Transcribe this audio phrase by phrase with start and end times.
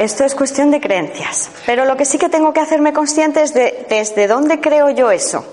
[0.00, 1.50] esto es cuestión de creencias.
[1.66, 5.10] Pero lo que sí que tengo que hacerme consciente es de desde dónde creo yo
[5.10, 5.44] eso.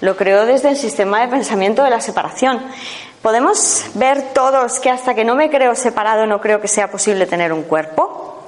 [0.00, 2.60] Lo creo desde el sistema de pensamiento de la separación.
[3.22, 7.26] ¿Podemos ver todos que hasta que no me creo separado no creo que sea posible
[7.26, 8.42] tener un cuerpo?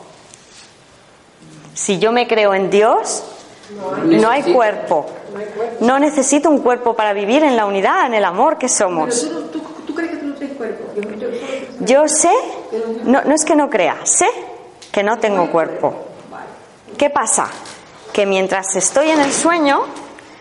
[1.73, 3.23] Si yo me creo en Dios,
[4.07, 5.07] no hay cuerpo.
[5.79, 9.31] No necesito un cuerpo para vivir en la unidad, en el amor que somos.
[9.87, 10.85] ¿Tú, crees que tú no tienes cuerpo?
[11.79, 12.33] Yo sé,
[13.05, 14.27] no, no es que no crea, sé
[14.95, 15.93] que no tengo cuerpo.
[16.97, 17.49] ¿Qué pasa?
[18.13, 19.81] Que mientras estoy en el sueño,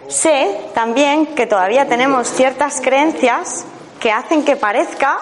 [0.08, 3.66] sé también que todavía tenemos ciertas creencias
[4.00, 5.18] que hacen que parezca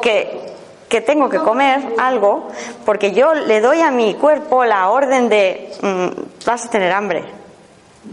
[0.00, 0.54] que,
[0.88, 2.48] que tengo que comer algo,
[2.86, 7.26] porque yo le doy a mi cuerpo la orden de mm, vas a tener hambre.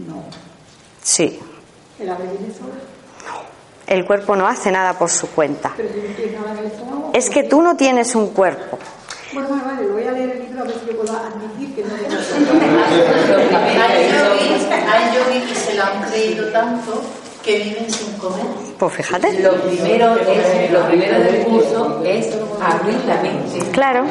[0.06, 0.24] No.
[1.02, 1.40] Sí.
[1.98, 2.74] ¿El hambre viene sola?
[3.24, 3.40] No.
[3.86, 5.72] El cuerpo no hace nada por su cuenta.
[5.74, 5.88] ¿Pero
[6.84, 7.10] no?
[7.14, 8.78] Es que tú no tienes un cuerpo.
[9.32, 11.74] Bueno, vale, vale, lo voy a leer el libro a ver si yo puedo admitir
[11.74, 12.16] que no tengo
[14.90, 17.00] Hay yogis que se lo han creído tanto
[17.44, 18.44] que viven sin comer.
[18.78, 19.40] Pues fíjate.
[19.40, 22.28] Lo primero, es, lo primero del curso es
[22.60, 23.60] abrir la mente.
[23.70, 24.04] Claro.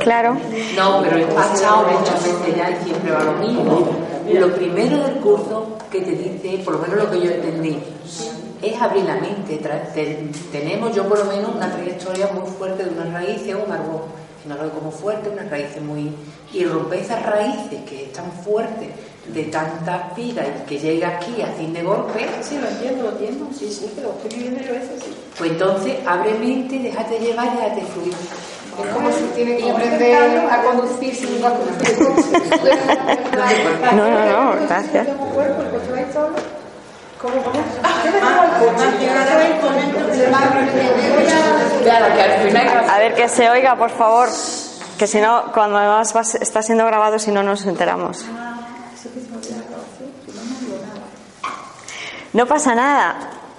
[0.00, 0.36] Claro.
[0.76, 3.86] No, pero he pasado muchas veces ya y siempre va lo mismo.
[4.32, 7.78] Lo primero del curso que te dice, por lo menos lo que yo entendí,
[8.70, 9.60] es abrir la mente.
[10.52, 14.02] tenemos yo por lo menos una trayectoria muy fuerte de unas raíces, un árbol,
[14.44, 16.12] un árbol como fuerte, unas raíces muy...
[16.52, 18.90] Y romper esas raíces que están fuertes
[19.26, 22.28] de tanta vida y que llega aquí a fin de golpe.
[22.42, 25.12] Sí, lo entiendo, lo entiendo, sí, sí, pero estoy viviendo yo eso, sí.
[25.36, 28.14] Pues entonces abre mente, déjate llevar y déjate fluir.
[28.14, 31.42] Es como si tiene que aprender a conducir sin un
[33.96, 35.06] No, no, no, gracias.
[42.90, 44.28] A ver que se oiga, por favor,
[44.98, 48.24] que si no, cuando además está siendo grabado, si no nos enteramos.
[52.32, 53.16] No pasa nada,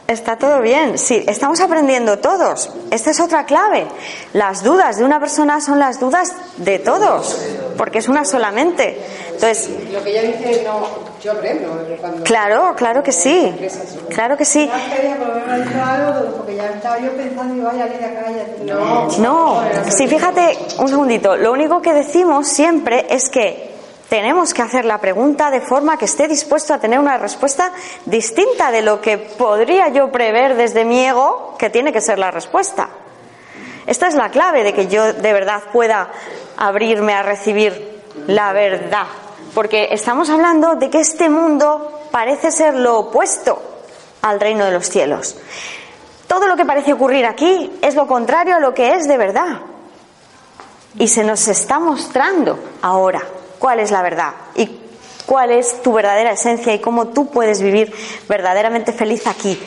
[0.07, 0.97] está todo bien.
[0.97, 2.71] Sí, estamos aprendiendo todos.
[2.91, 3.87] Esta es otra clave.
[4.33, 7.41] Las dudas de una persona son las dudas de todos,
[7.77, 8.99] porque es una solamente.
[9.33, 10.87] Entonces, lo que ella dice, no,
[11.21, 12.23] yo aprendo.
[12.23, 13.53] claro, claro que sí.
[14.09, 14.69] Claro que sí.
[19.19, 21.35] No, sí, fíjate un segundito.
[21.35, 23.74] Lo único que decimos siempre es que
[24.09, 27.71] tenemos que hacer la pregunta de forma que esté dispuesto a tener una respuesta
[28.05, 32.31] distinta de lo que podría yo prever desde mi ego que tiene que ser la
[32.31, 32.89] respuesta.
[33.87, 36.09] Esta es la clave de que yo de verdad pueda
[36.57, 39.07] abrirme a recibir la verdad.
[39.53, 43.61] Porque estamos hablando de que este mundo parece ser lo opuesto
[44.21, 45.37] al reino de los cielos.
[46.27, 49.61] Todo lo que parece ocurrir aquí es lo contrario a lo que es de verdad.
[50.97, 53.21] Y se nos está mostrando ahora
[53.65, 54.69] cuál es la verdad y
[55.25, 57.91] cuál es tu verdadera esencia y cómo tú puedes vivir
[58.29, 59.59] verdaderamente feliz aquí.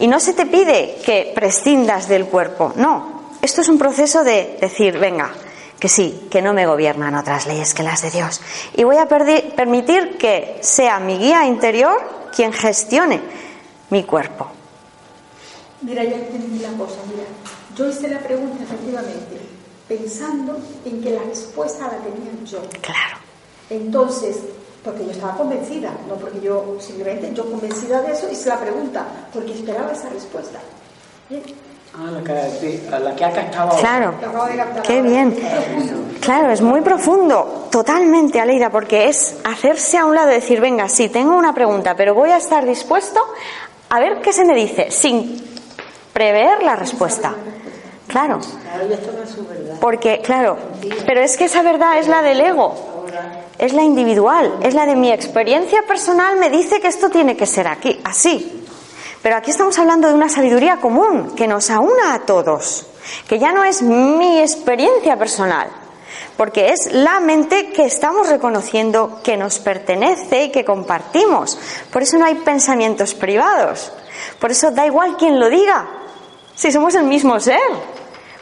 [0.00, 3.30] Y no se te pide que prescindas del cuerpo, no.
[3.42, 5.30] Esto es un proceso de decir, venga,
[5.78, 8.40] que sí, que no me gobiernan otras leyes que las de Dios.
[8.74, 13.20] Y voy a permitir que sea mi guía interior quien gestione
[13.90, 14.48] mi cuerpo.
[15.82, 17.22] Mira, ya entendí la cosa, mira.
[17.76, 19.38] Yo hice la pregunta efectivamente,
[19.86, 22.60] pensando en que la respuesta la tenía yo.
[22.80, 23.22] Claro.
[23.70, 24.40] Entonces,
[24.84, 29.04] porque yo estaba convencida, no porque yo simplemente, yo convencida de eso hice la pregunta,
[29.32, 30.58] porque esperaba esa respuesta.
[31.96, 33.78] Ah, la que, la que ha captado.
[33.78, 34.14] Claro,
[34.82, 35.34] qué bien.
[36.20, 40.88] Claro, es muy profundo, totalmente, Aleida, porque es hacerse a un lado y decir, venga,
[40.88, 43.20] sí, tengo una pregunta, pero voy a estar dispuesto
[43.88, 45.42] a ver qué se me dice, sin
[46.12, 47.32] prever la respuesta.
[48.06, 48.40] Claro.
[49.80, 50.58] Porque, claro,
[51.06, 52.93] pero es que esa verdad es la del ego
[53.58, 57.46] es la individual, es la de mi experiencia personal, me dice que esto tiene que
[57.46, 58.64] ser aquí, así.
[59.22, 62.86] Pero aquí estamos hablando de una sabiduría común que nos aúna a todos,
[63.28, 65.68] que ya no es mi experiencia personal,
[66.36, 71.58] porque es la mente que estamos reconociendo que nos pertenece y que compartimos.
[71.92, 73.92] Por eso no hay pensamientos privados,
[74.38, 75.86] por eso da igual quien lo diga,
[76.54, 77.60] si somos el mismo ser.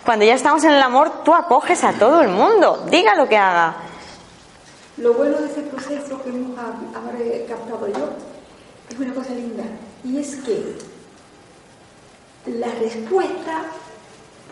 [0.04, 3.36] Cuando ya estamos en el amor, tú acoges a todo el mundo, diga lo que
[3.36, 3.76] haga,
[4.98, 8.08] lo bueno de ese proceso que hemos captado yo
[8.90, 9.64] es una cosa linda,
[10.04, 10.76] y es que
[12.46, 13.62] la respuesta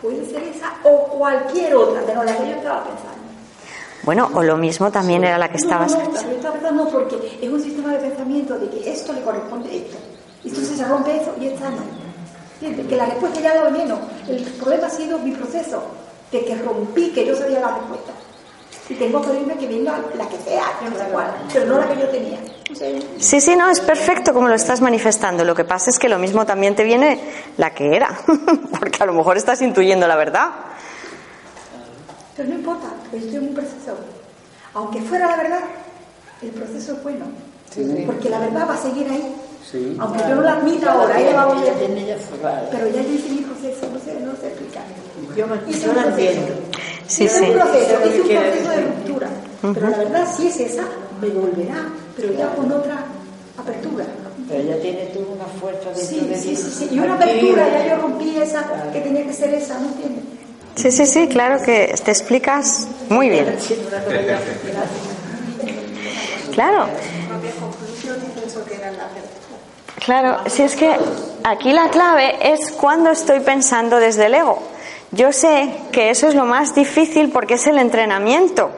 [0.01, 3.21] puede ser esa o cualquier otra, pero la que yo estaba pensando.
[4.03, 7.37] Bueno, o lo mismo también era la que estabas no, no, yo estaba pensando porque
[7.39, 9.97] es un sistema de pensamiento de que esto le corresponde a esto.
[10.43, 11.83] Entonces se rompe eso y esta no.
[12.61, 12.87] ¿Entiendes?
[12.87, 13.99] Que la respuesta ya la veneno.
[14.27, 15.83] El problema ha sido mi proceso,
[16.31, 18.11] de que rompí, que yo sabía la respuesta.
[18.91, 21.77] Y tengo que irme que venga la que sea, que no sé cuál, pero no
[21.77, 22.39] la que yo tenía.
[23.19, 25.45] Sí, sí, no, es perfecto como lo estás manifestando.
[25.45, 27.17] Lo que pasa es que lo mismo también te viene
[27.55, 28.19] la que era,
[28.79, 30.49] porque a lo mejor estás intuyendo la verdad.
[32.35, 33.97] Pero no importa, porque estoy en un proceso.
[34.73, 35.61] Aunque fuera la verdad,
[36.41, 37.25] el proceso es bueno.
[37.73, 38.03] Sí.
[38.05, 39.33] Porque la verdad va a seguir ahí.
[39.69, 39.95] Sí.
[39.99, 41.73] Aunque yo no la admita ahora, ella va a volver.
[42.05, 42.17] ya.
[42.71, 44.83] Pero ya yo hice mi proceso, no sé, no sé explicar.
[45.35, 45.45] Yo,
[45.85, 46.47] yo la entiendo.
[47.07, 47.43] Sí, sí.
[47.43, 49.29] un proceso, hice un proceso de ruptura.
[49.61, 50.83] Pero la verdad, si es esa,
[51.21, 53.05] me volverá, pero ya con otra
[53.57, 54.05] apertura.
[54.49, 56.89] Pero ella tiene tú una fuerza dentro Sí, de sí, sí, sí.
[56.91, 60.23] Y una apertura, ya yo rompí esa, que tenía que ser esa, ¿no entiendes?
[60.75, 63.55] Sí, sí, sí, claro que te explicas muy bien.
[63.59, 64.39] Siendo una cosa ya-
[66.53, 66.87] Claro.
[70.03, 70.97] Claro, si es que
[71.43, 74.59] aquí la clave es cuando estoy pensando desde el ego.
[75.11, 78.71] Yo sé que eso es lo más difícil porque es el entrenamiento.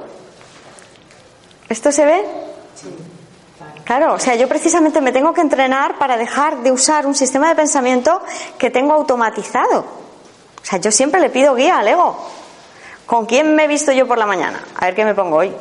[1.69, 2.25] ¿Esto se ve?
[3.85, 7.47] Claro, o sea, yo precisamente me tengo que entrenar para dejar de usar un sistema
[7.47, 8.21] de pensamiento
[8.57, 9.79] que tengo automatizado.
[9.79, 12.17] O sea, yo siempre le pido guía al ego.
[13.05, 14.61] ¿Con quién me he visto yo por la mañana?
[14.75, 15.53] A ver qué me pongo hoy.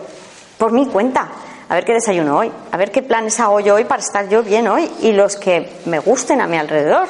[0.58, 1.29] Por mi cuenta.
[1.72, 2.52] A ver qué desayuno hoy.
[2.70, 4.90] A ver qué planes hago yo hoy para estar yo bien hoy.
[5.00, 7.08] Y los que me gusten a mi alrededor.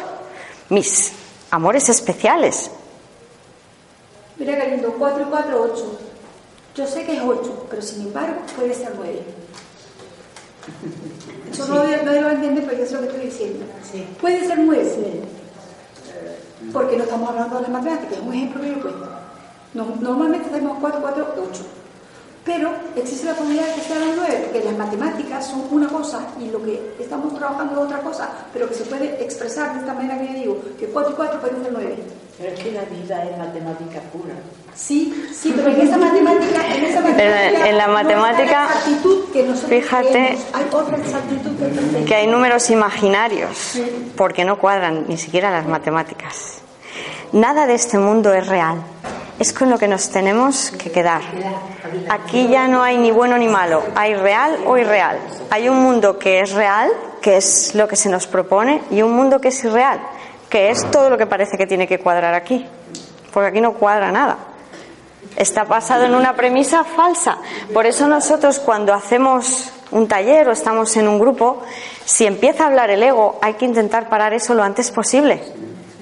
[0.69, 1.11] Mis
[1.51, 2.71] amores especiales.
[4.37, 5.99] Mira qué lindo, 4 y 4, 8.
[6.77, 9.21] Yo sé que es 8, pero sin embargo puede ser 9.
[11.51, 13.67] Eso no, no lo entiende porque es lo que estoy diciendo.
[14.21, 15.23] Puede ser 9.
[16.73, 19.09] Porque no estamos hablando de las matemáticas, es un ejemplo que yo cuento.
[19.75, 21.63] No- normalmente tenemos 4, 4, 8.
[22.45, 26.27] Pero existe la posibilidad de que sean las 9, porque las matemáticas son una cosa
[26.41, 29.95] y lo que estamos trabajando es otra cosa, pero que se puede expresar de esta
[29.95, 31.97] manera que yo digo, que 4 y 4 pueden ser 9.
[32.39, 34.35] Pero es que la vida es matemática pura.
[34.75, 39.43] Sí, sí, pero en esa matemática, en esa matemática, en la no matemática, exactitud que
[39.45, 40.45] nosotros fíjate creemos.
[40.53, 42.05] hay otra exactitud que.
[42.05, 43.79] Que hay números imaginarios.
[44.17, 46.59] Porque no cuadran ni siquiera las matemáticas.
[47.33, 48.83] Nada de este mundo es real.
[49.43, 51.21] Es con lo que nos tenemos que quedar.
[52.09, 53.83] Aquí ya no hay ni bueno ni malo.
[53.97, 55.19] Hay real o irreal.
[55.51, 59.11] Hay un mundo que es real, que es lo que se nos propone, y un
[59.17, 60.01] mundo que es irreal,
[60.49, 62.65] que es todo lo que parece que tiene que cuadrar aquí.
[63.33, 64.39] Porque aquí no cuadra nada.
[65.35, 67.39] Está basado en una premisa falsa.
[67.75, 71.65] Por eso nosotros cuando hacemos un taller o estamos en un grupo,
[72.05, 75.43] si empieza a hablar el ego, hay que intentar parar eso lo antes posible.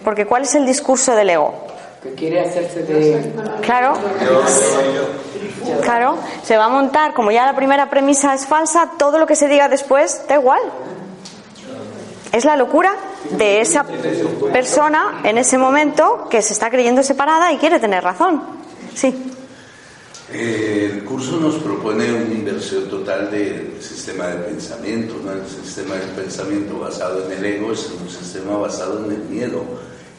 [0.04, 1.69] Porque ¿cuál es el discurso del ego?
[2.02, 3.32] Que quiere hacerse de.
[3.60, 3.92] Claro,
[5.82, 9.36] claro, se va a montar, como ya la primera premisa es falsa, todo lo que
[9.36, 10.60] se diga después da igual.
[12.32, 12.94] Es la locura
[13.36, 13.84] de esa
[14.52, 18.42] persona en ese momento que se está creyendo separada y quiere tener razón.
[18.94, 19.26] Sí.
[20.32, 25.16] Eh, El curso nos propone una inversión total del sistema de pensamiento.
[25.24, 25.32] ¿no?
[25.32, 29.64] El sistema de pensamiento basado en el ego es un sistema basado en el miedo.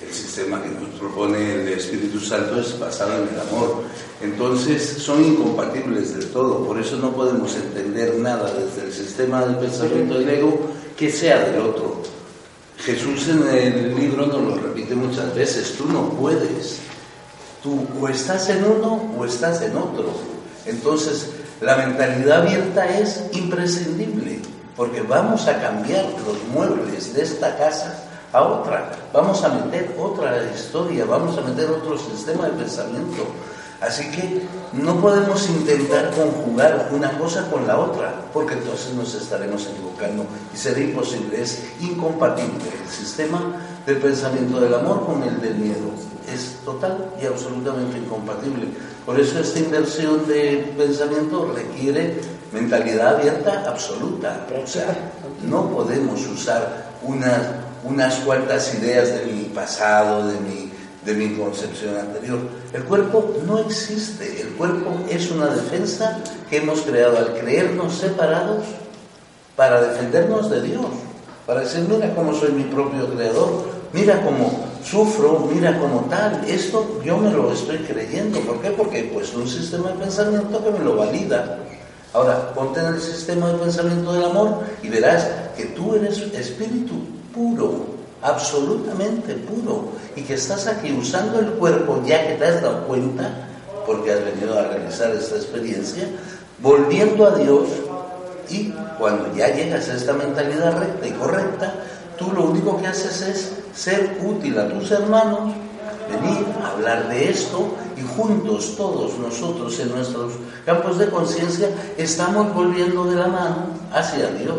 [0.05, 3.83] El sistema que nos propone el Espíritu Santo es basado en el amor.
[4.21, 6.65] Entonces son incompatibles del todo.
[6.65, 10.59] Por eso no podemos entender nada desde el sistema del pensamiento del ego
[10.97, 12.01] que sea del otro.
[12.77, 15.75] Jesús en el libro nos lo repite muchas veces.
[15.77, 16.79] Tú no puedes
[17.61, 20.11] Tú o estás en uno o estás en otro.
[20.65, 21.29] Entonces,
[21.61, 24.39] la mentalidad abierta es imprescindible,
[24.75, 28.00] porque vamos a cambiar los muebles de esta casa
[28.33, 28.91] a otra.
[29.13, 33.25] Vamos a meter otra historia, vamos a meter otro sistema de pensamiento.
[33.81, 39.67] Así que no podemos intentar conjugar una cosa con la otra, porque entonces nos estaremos
[39.67, 40.23] equivocando
[40.53, 43.41] y será imposible, es incompatible el sistema
[43.87, 45.89] del pensamiento del amor con el del miedo.
[46.31, 48.67] Es total y absolutamente incompatible.
[49.03, 52.21] Por eso esta inversión de pensamiento requiere
[52.53, 54.45] mentalidad abierta absoluta.
[54.63, 55.11] O sea,
[55.43, 57.41] no podemos usar unas,
[57.83, 60.71] unas cuantas ideas de mi pasado, de mi,
[61.05, 62.39] de mi concepción anterior.
[62.73, 64.41] El cuerpo no existe.
[64.41, 66.19] El cuerpo es una defensa
[66.49, 68.65] que hemos creado al creernos separados
[69.55, 70.85] para defendernos de Dios.
[71.45, 76.43] Para decir, mira cómo soy mi propio creador, mira cómo sufro, mira cómo tal.
[76.47, 78.39] Esto yo me lo estoy creyendo.
[78.41, 78.69] ¿Por qué?
[78.71, 81.57] Porque he puesto un sistema de pensamiento que me lo valida.
[82.13, 87.20] Ahora, ponte en el sistema de pensamiento del amor y verás que tú eres espíritu
[87.33, 87.85] puro,
[88.21, 93.47] absolutamente puro, y que estás aquí usando el cuerpo ya que te has dado cuenta,
[93.85, 96.07] porque has venido a realizar esta experiencia,
[96.59, 97.67] volviendo a Dios
[98.49, 101.73] y cuando ya llegas a esta mentalidad recta y correcta,
[102.17, 105.53] tú lo único que haces es ser útil a tus hermanos,
[106.09, 110.33] venir a hablar de esto y juntos todos nosotros en nuestros
[110.65, 114.57] campos de conciencia estamos volviendo de la mano hacia Dios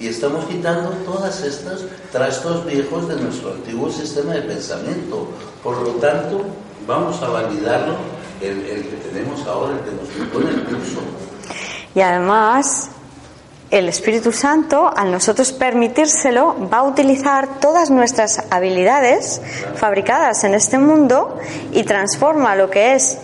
[0.00, 1.80] y estamos quitando todas estas
[2.12, 5.28] trastos viejos de nuestro antiguo sistema de pensamiento.
[5.62, 6.44] Por lo tanto,
[6.86, 7.96] vamos a validarlo
[8.40, 11.00] el, el que tenemos ahora, el que nos propone el curso.
[11.94, 12.90] Y además,
[13.70, 19.42] el Espíritu Santo, al nosotros permitírselo, va a utilizar todas nuestras habilidades
[19.74, 21.38] fabricadas en este mundo
[21.72, 23.18] y transforma lo que es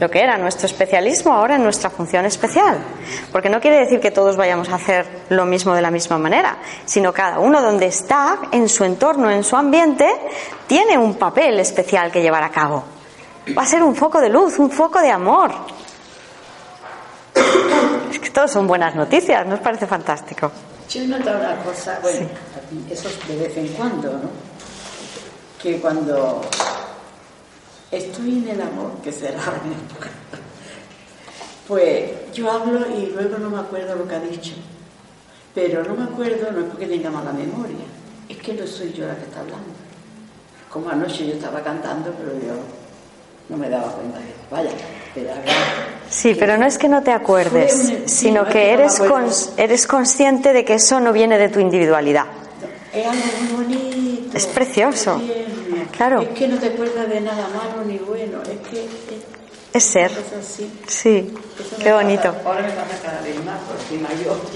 [0.00, 2.78] lo que era nuestro especialismo ahora en nuestra función especial.
[3.32, 6.58] Porque no quiere decir que todos vayamos a hacer lo mismo de la misma manera,
[6.84, 10.08] sino cada uno donde está, en su entorno, en su ambiente,
[10.66, 12.84] tiene un papel especial que llevar a cabo.
[13.56, 15.50] Va a ser un foco de luz, un foco de amor.
[18.10, 20.50] Es que todos son buenas noticias, ¿nos parece fantástico?
[20.88, 22.26] Yo he notado una cosa, bueno,
[22.90, 24.30] eso es de vez en cuando, ¿no?
[25.62, 26.40] Que cuando
[27.90, 30.08] estoy en el amor, que será en época,
[31.66, 34.52] pues yo hablo y luego no me acuerdo lo que ha dicho.
[35.54, 37.84] Pero no me acuerdo, no es porque tenga mala memoria,
[38.28, 39.66] es que no soy yo la que está hablando.
[40.70, 42.54] Como anoche yo estaba cantando, pero yo
[43.48, 44.18] no me daba cuenta.
[44.50, 44.70] Vaya,
[45.14, 45.42] pero ahora-
[46.10, 49.86] Sí, pero no es que no te acuerdes, un- sino no que que eres, eres
[49.86, 52.26] consciente de que eso no viene de tu individualidad.
[52.92, 53.22] Es algo
[53.56, 54.36] muy bonito.
[54.36, 55.20] Es precioso.
[55.96, 56.20] Claro.
[56.22, 58.38] Es que no te acuerdas de nada malo ni bueno.
[58.42, 58.90] Es que es,
[59.74, 60.10] Es ser.
[60.40, 60.72] así.
[60.86, 62.34] Sí, Eso qué pasa- bonito.
[62.44, 64.40] ahora me pasa cada vez más porque soy mayor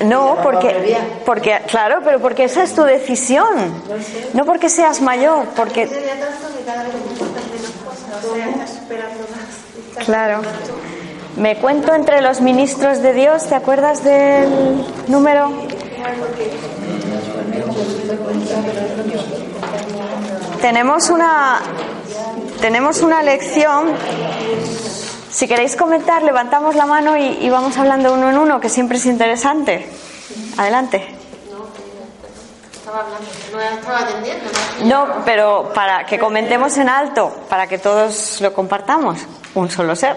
[0.00, 0.04] ya.
[0.06, 3.82] No, porque, porque, claro, pero porque esa es tu decisión.
[4.34, 5.88] No porque seas mayor, porque,
[10.04, 10.42] claro.
[11.36, 14.48] Me cuento entre los ministros de Dios, ¿te acuerdas del
[15.08, 15.50] número?
[20.60, 21.60] Tenemos una,
[22.60, 23.92] tenemos una lección.
[25.30, 28.98] Si queréis comentar, levantamos la mano y, y vamos hablando uno en uno, que siempre
[28.98, 29.86] es interesante.
[30.56, 31.16] Adelante.
[34.84, 39.18] No, pero para que comentemos en alto, para que todos lo compartamos.
[39.54, 40.16] Un solo ser.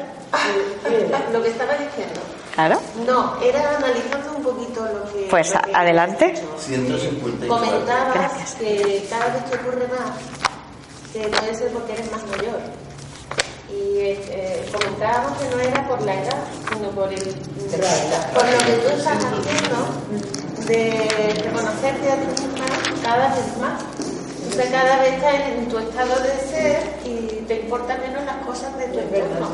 [1.33, 2.19] Lo que estaba diciendo.
[2.59, 2.81] Claro.
[3.07, 5.27] No, era analizando un poquito lo que.
[5.29, 6.33] Pues lo que- adelante.
[6.59, 7.47] 154.
[7.47, 8.55] Comentabas Gracias.
[8.55, 10.11] que cada vez te ocurre más,
[11.13, 12.59] que puede ser porque eres más mayor.
[13.71, 18.73] Y eh, comentábamos que no era por la edad, sino por, el, por lo que
[18.83, 22.65] tú estás haciendo de reconocerte a ti misma
[23.03, 23.81] cada vez más.
[24.49, 28.45] O sea, cada vez estás en tu estado de ser y te importan menos las
[28.45, 29.47] cosas de tu entorno.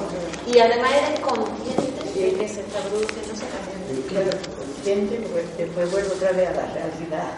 [0.48, 4.08] Y además eres consciente de que se está produciendo ese cambio.
[4.08, 7.32] Claro, consciente, pues después vuelvo otra vez a la realidad.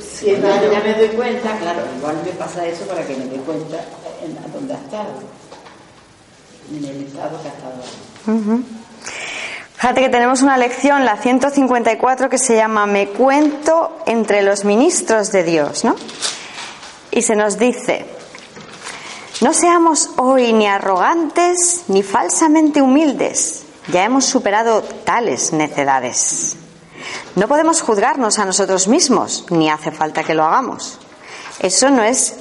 [0.00, 3.36] Si ya ya me doy cuenta, claro, igual me pasa eso para que me dé
[3.38, 3.84] cuenta
[4.22, 5.12] en a dónde ha estado,
[6.70, 7.82] en el estado que ha estado.
[8.38, 8.62] Ujú.
[9.82, 15.32] Fíjate que tenemos una lección, la 154, que se llama Me cuento entre los ministros
[15.32, 15.96] de Dios, ¿no?
[17.10, 18.06] Y se nos dice,
[19.40, 26.56] no seamos hoy ni arrogantes ni falsamente humildes, ya hemos superado tales necedades.
[27.34, 30.98] No podemos juzgarnos a nosotros mismos, ni hace falta que lo hagamos.
[31.58, 32.36] Eso no es,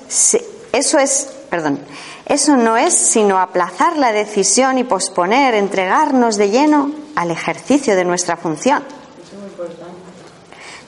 [0.71, 1.79] eso es, perdón,
[2.25, 8.05] eso no es sino aplazar la decisión y posponer, entregarnos de lleno al ejercicio de
[8.05, 8.83] nuestra función.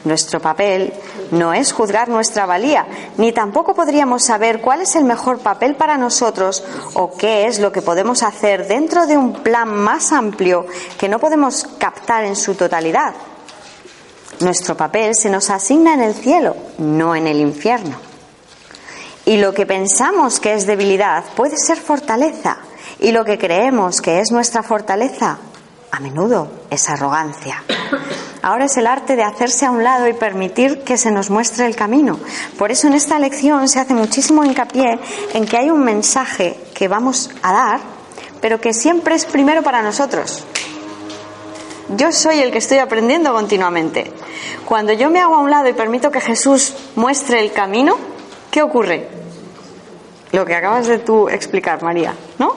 [0.05, 0.93] Nuestro papel
[1.31, 2.86] no es juzgar nuestra valía,
[3.17, 7.72] ni tampoco podríamos saber cuál es el mejor papel para nosotros o qué es lo
[7.72, 10.65] que podemos hacer dentro de un plan más amplio
[10.98, 13.13] que no podemos captar en su totalidad.
[14.41, 17.95] Nuestro papel se nos asigna en el cielo, no en el infierno.
[19.25, 22.57] Y lo que pensamos que es debilidad puede ser fortaleza,
[23.00, 25.38] y lo que creemos que es nuestra fortaleza,
[25.94, 27.64] a menudo es arrogancia.
[28.42, 31.68] Ahora es el arte de hacerse a un lado y permitir que se nos muestre
[31.68, 32.20] el camino.
[32.58, 35.00] Por eso en esta lección se hace muchísimo hincapié
[35.34, 37.80] en que hay un mensaje que vamos a dar,
[38.42, 40.44] pero que siempre es primero para nosotros.
[41.90, 44.12] Yo soy el que estoy aprendiendo continuamente.
[44.66, 47.98] Cuando yo me hago a un lado y permito que Jesús muestre el camino,
[48.50, 49.10] ¿qué ocurre?
[50.32, 52.56] Lo que acabas de tú explicar, María, ¿no?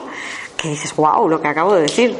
[0.57, 2.17] Que dices, wow, lo que acabo de decir.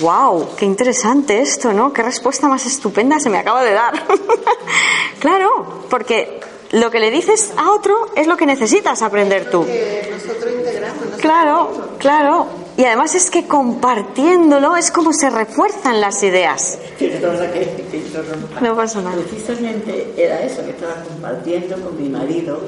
[0.00, 1.92] Wow, qué interesante esto, ¿no?
[1.92, 3.94] Qué respuesta más estupenda se me acaba de dar.
[5.20, 6.40] claro, porque
[6.72, 9.64] lo que le dices a otro es lo que necesitas aprender tú.
[9.64, 12.46] Que nosotros integramos, nosotros Claro, claro.
[12.76, 16.76] Y además es que compartiéndolo es como se refuerzan las ideas.
[16.98, 18.60] Perdona que te interrumpa.
[18.60, 19.16] No pasa nada.
[19.16, 22.58] Precisamente era eso, que estaba compartiendo con mi marido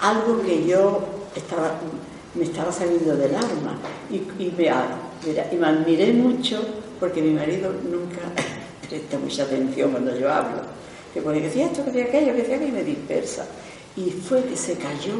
[0.00, 1.00] algo que yo
[1.34, 1.72] estaba,
[2.34, 3.76] me estaba saliendo del alma.
[4.08, 4.70] Y, y me,
[5.28, 6.60] mira, y me admiré mucho
[6.98, 8.20] porque mi marido nunca
[8.88, 10.62] presta mucha atención cuando yo hablo.
[11.12, 13.46] Que pone que decía esto, que decía aquello, que decía aquello, y me dispersa.
[13.96, 15.14] Y fue que se cayó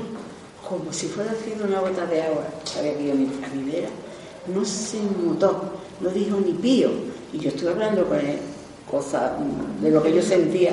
[0.68, 2.44] como si fuera haciendo una gota de agua.
[2.74, 3.88] Que yo mi vera
[4.54, 6.90] no se mutó, no dijo ni pío.
[7.32, 8.38] Y yo estuve hablando con él,
[8.90, 9.32] cosas
[9.80, 10.72] de lo que yo sentía.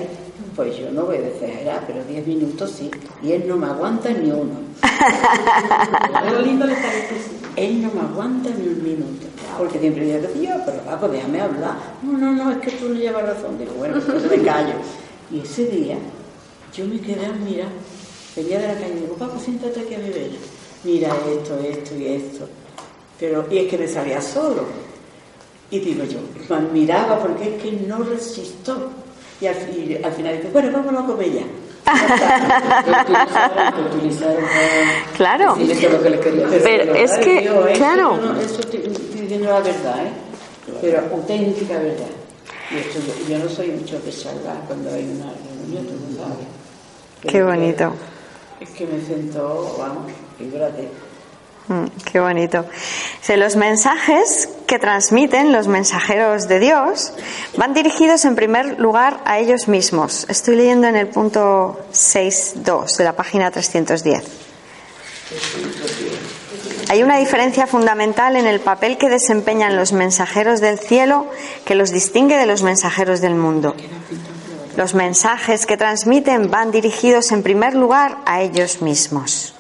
[0.56, 2.90] Pues yo no voy a exagerar, pero 10 minutos sí.
[3.24, 4.66] Y él no me aguanta ni uno.
[7.56, 9.28] Él no me aguanta ni un minuto.
[9.58, 11.78] Porque siempre dice que yo, pero Paco, déjame hablar.
[12.04, 13.58] No, no, no, es que tú no llevas razón.
[13.58, 14.74] Digo, bueno, pues me callo.
[15.32, 15.98] Y ese día
[16.74, 17.70] yo me quedé a mirar.
[18.36, 20.36] Venía de la calle y digo, Paco, siéntate aquí a mi vera.
[20.84, 22.50] Mira esto, esto y esto.
[23.20, 24.66] Pero, y es que me salía solo.
[25.72, 29.05] Y digo yo, me admiraba porque es que no resistió.
[29.42, 31.42] Y al, y al final dice, bueno, vámonos a comer ya.
[35.18, 35.56] Claro.
[35.56, 36.62] Sí, eso es lo que le quería decir.
[36.64, 38.18] Pero es que, Dios, es claro.
[38.22, 40.12] yo no- eso estoy, estoy diciendo la verdad, ¿eh?
[40.82, 42.08] Pero auténtica verdad.
[42.72, 46.24] Y esto, yo, yo no soy mucho de charlar cuando hay una reunión, tú lo
[46.24, 46.48] sabes.
[47.28, 47.94] Qué bonito.
[48.60, 50.90] Es que me sentó, vamos, figúrate.
[51.68, 52.66] Mm, Qué bonito.
[53.36, 57.14] Los mensajes que transmiten los mensajeros de Dios
[57.58, 60.26] van dirigidos en primer lugar a ellos mismos.
[60.30, 64.24] Estoy leyendo en el punto 6.2 de la página 310.
[66.90, 71.28] Hay una diferencia fundamental en el papel que desempeñan los mensajeros del cielo
[71.66, 73.76] que los distingue de los mensajeros del mundo.
[74.78, 79.55] Los mensajes que transmiten van dirigidos en primer lugar a ellos mismos.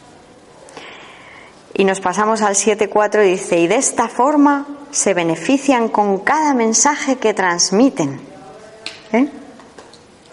[1.77, 6.53] Y nos pasamos al 7.4 y dice, y de esta forma se benefician con cada
[6.53, 8.21] mensaje que transmiten.
[9.11, 9.29] ¿Eh?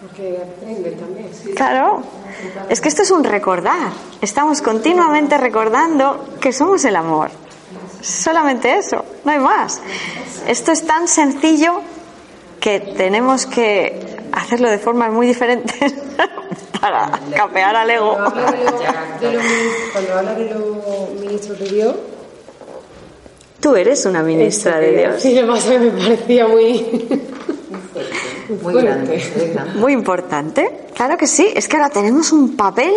[0.01, 1.31] Porque aprende también.
[1.57, 2.03] Claro,
[2.69, 3.91] es que esto es un recordar.
[4.21, 7.31] Estamos continuamente recordando que somos el amor.
[8.01, 9.81] Solamente eso, no hay más.
[10.47, 11.81] Esto es tan sencillo
[12.61, 15.95] que tenemos que hacerlo de formas muy diferentes
[16.81, 18.14] para capear al ego.
[18.14, 21.95] Cuando habla de, los- de los min- cuando habla de los ministros de Dios,
[23.61, 25.23] Tú eres una ministra de Dios.
[25.23, 27.23] Sí, lo que pasa es que me parecía muy.
[28.61, 29.23] Muy grande.
[29.77, 31.49] Muy importante, claro que sí.
[31.55, 32.92] Es que ahora tenemos un papel,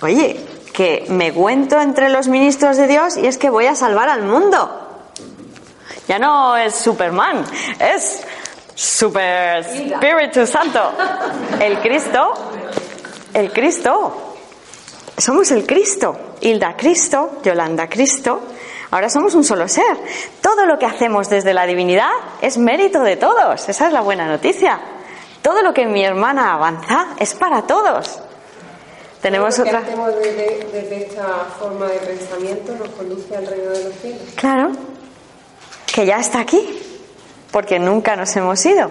[0.00, 0.40] oye,
[0.72, 4.22] que me cuento entre los ministros de Dios y es que voy a salvar al
[4.22, 4.80] mundo.
[6.08, 7.44] Ya no es Superman,
[7.78, 8.22] es
[8.74, 10.92] Super Espíritu Santo.
[11.60, 12.34] El Cristo,
[13.32, 14.36] el Cristo.
[15.16, 16.16] Somos el Cristo.
[16.40, 18.40] Hilda Cristo, Yolanda Cristo.
[18.90, 19.96] Ahora somos un solo ser.
[20.40, 22.10] Todo lo que hacemos desde la divinidad
[22.42, 23.68] es mérito de todos.
[23.68, 24.78] Esa es la buena noticia.
[25.40, 28.20] Todo lo que mi hermana avanza es para todos.
[29.20, 29.80] Tenemos otra.
[29.80, 34.22] desde, desde esta forma de pensamiento nos conduce al reino de los cielos.
[34.36, 34.72] Claro,
[35.94, 36.93] que ya está aquí,
[37.54, 38.90] porque nunca nos hemos ido.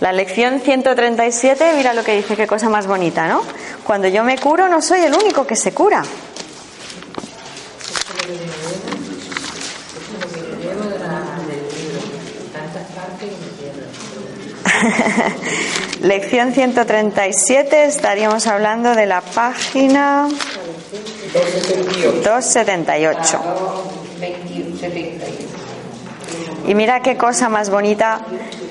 [0.00, 3.42] La lección 137, mira lo que dice, qué cosa más bonita, ¿no?
[3.84, 6.02] Cuando yo me curo no soy el único que se cura.
[16.00, 20.26] Lección 137, estaríamos hablando de la página
[22.24, 23.40] 278.
[24.18, 25.57] 21, 71.
[26.66, 28.20] Y mira qué cosa más bonita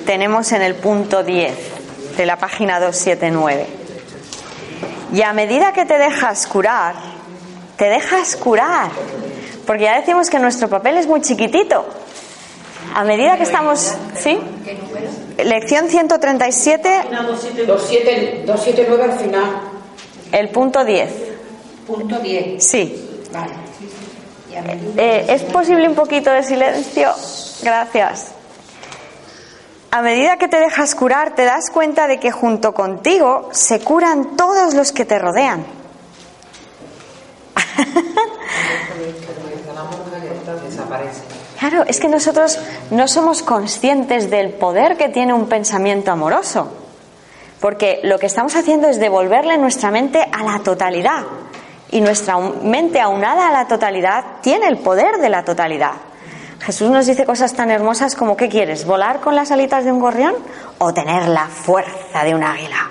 [0.06, 3.66] tenemos en el punto 10 de la página 279.
[5.12, 6.94] Y a medida que te dejas curar,
[7.76, 8.90] te dejas curar.
[9.66, 11.86] Porque ya decimos que nuestro papel es muy chiquitito.
[12.94, 13.94] A medida que estamos.
[14.16, 14.38] ¿Sí?
[15.44, 16.88] Lección 137,
[18.46, 19.60] 279 al final.
[20.32, 21.10] el punto 10.
[21.86, 22.64] Punto 10.
[22.64, 23.22] Sí.
[23.32, 23.52] Vale.
[24.96, 27.10] Eh, ¿Es posible un poquito de silencio?
[27.62, 28.32] Gracias.
[29.90, 34.36] A medida que te dejas curar, te das cuenta de que junto contigo se curan
[34.36, 35.64] todos los que te rodean.
[41.58, 42.58] Claro, es que nosotros
[42.90, 46.70] no somos conscientes del poder que tiene un pensamiento amoroso.
[47.60, 51.22] Porque lo que estamos haciendo es devolverle nuestra mente a la totalidad.
[51.90, 55.92] Y nuestra mente aunada a la totalidad tiene el poder de la totalidad.
[56.68, 58.84] Jesús nos dice cosas tan hermosas como ¿qué quieres?
[58.84, 60.34] ¿Volar con las alitas de un gorrión
[60.76, 62.90] o tener la fuerza de un águila?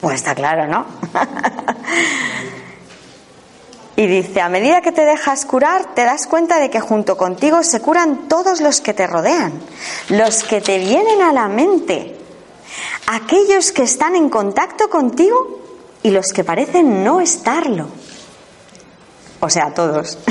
[0.00, 0.86] Pues está claro, ¿no?
[3.96, 7.64] Y dice, a medida que te dejas curar, te das cuenta de que junto contigo
[7.64, 9.52] se curan todos los que te rodean,
[10.08, 12.16] los que te vienen a la mente,
[13.08, 15.60] aquellos que están en contacto contigo
[16.04, 17.88] y los que parecen no estarlo.
[19.40, 20.16] O sea, todos.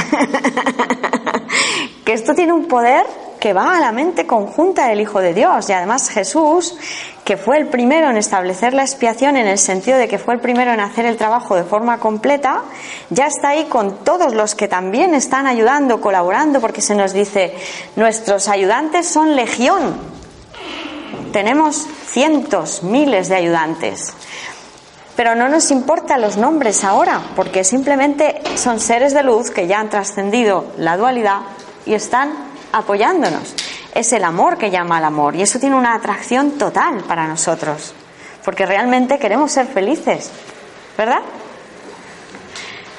[2.07, 3.05] que esto tiene un poder
[3.37, 5.67] que va a la mente conjunta del Hijo de Dios.
[5.67, 6.77] Y además Jesús,
[7.25, 10.39] que fue el primero en establecer la expiación en el sentido de que fue el
[10.39, 12.61] primero en hacer el trabajo de forma completa,
[13.09, 17.53] ya está ahí con todos los que también están ayudando, colaborando, porque se nos dice,
[17.97, 19.97] nuestros ayudantes son legión.
[21.33, 24.13] Tenemos cientos, miles de ayudantes.
[25.17, 29.81] Pero no nos importan los nombres ahora, porque simplemente son seres de luz que ya
[29.81, 31.41] han trascendido la dualidad
[31.87, 32.33] y están
[32.71, 33.55] apoyándonos.
[33.95, 37.93] Es el amor que llama al amor y eso tiene una atracción total para nosotros,
[38.45, 40.29] porque realmente queremos ser felices,
[40.97, 41.21] ¿verdad?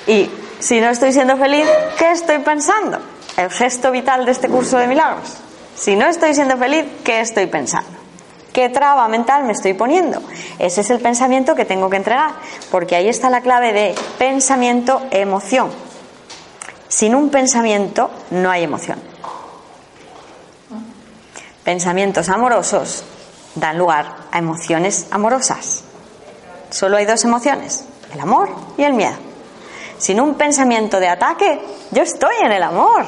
[0.07, 1.67] Y si no estoy siendo feliz,
[1.99, 2.99] ¿qué estoy pensando?
[3.37, 5.37] El gesto vital de este curso de milagros.
[5.77, 7.91] Si no estoy siendo feliz, ¿qué estoy pensando?
[8.53, 10.21] ¿Qué traba mental me estoy poniendo?
[10.59, 12.33] Ese es el pensamiento que tengo que entregar,
[12.73, 15.71] porque ahí está la clave de pensamiento-emoción.
[16.99, 18.99] Sin un pensamiento no hay emoción.
[21.63, 23.05] Pensamientos amorosos
[23.55, 25.85] dan lugar a emociones amorosas.
[26.71, 29.15] Solo hay dos emociones, el amor y el miedo.
[29.97, 31.61] Sin un pensamiento de ataque,
[31.93, 33.05] yo estoy en el amor.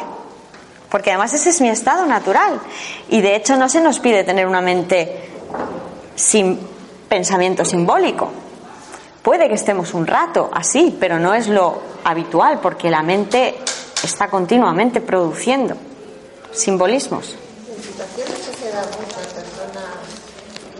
[0.88, 2.60] Porque además ese es mi estado natural.
[3.08, 5.30] Y de hecho no se nos pide tener una mente
[6.14, 6.60] sin
[7.08, 8.30] pensamiento simbólico.
[9.22, 13.58] Puede que estemos un rato así, pero no es lo habitual porque la mente
[14.02, 15.76] está continuamente produciendo
[16.52, 17.36] simbolismos.
[17.68, 19.84] En situaciones que se personas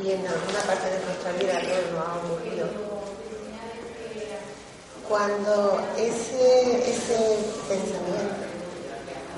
[0.03, 2.67] y en alguna parte de nuestra vida todo nos ha ocurrido.
[5.09, 8.51] Cuando ese, ese pensamiento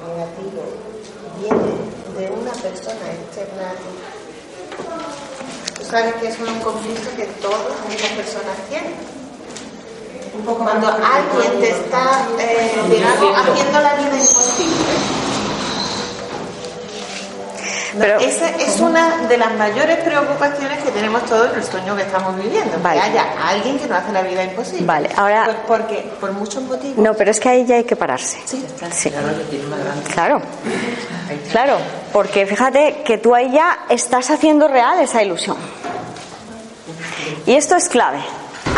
[0.07, 0.63] negativo
[1.41, 1.73] viene
[2.19, 3.73] de una persona externa
[5.79, 7.59] tú sabes que es un conflicto que todas
[7.89, 8.95] muchas personas tienen.
[10.45, 14.93] Cuando alguien te está, eh, digamos, haciendo la vida imposible.
[17.99, 22.03] Pero- esa es una de las mayores preocupaciones que tenemos todos en el sueño que
[22.03, 22.79] estamos viviendo.
[22.83, 22.99] Vale.
[23.01, 24.87] Que haya alguien que nos hace la vida imposible.
[24.87, 26.97] Vale, ahora- Pues porque, por muchos motivos.
[26.97, 28.41] No, pero es que ahí ya hay que pararse.
[28.47, 29.13] Sí, Sí.
[30.15, 30.41] Claro,
[31.51, 31.79] claro,
[32.13, 35.57] porque fíjate que tú ahí ya estás haciendo real esa ilusión.
[37.47, 38.19] Y esto es clave.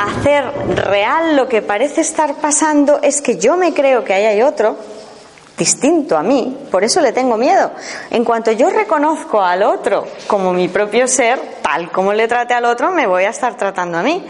[0.00, 0.44] Hacer
[0.76, 4.76] real lo que parece estar pasando es que yo me creo que ahí hay otro
[5.56, 7.70] distinto a mí, por eso le tengo miedo.
[8.10, 12.64] En cuanto yo reconozco al otro como mi propio ser, tal como le trate al
[12.64, 14.24] otro, me voy a estar tratando a mí.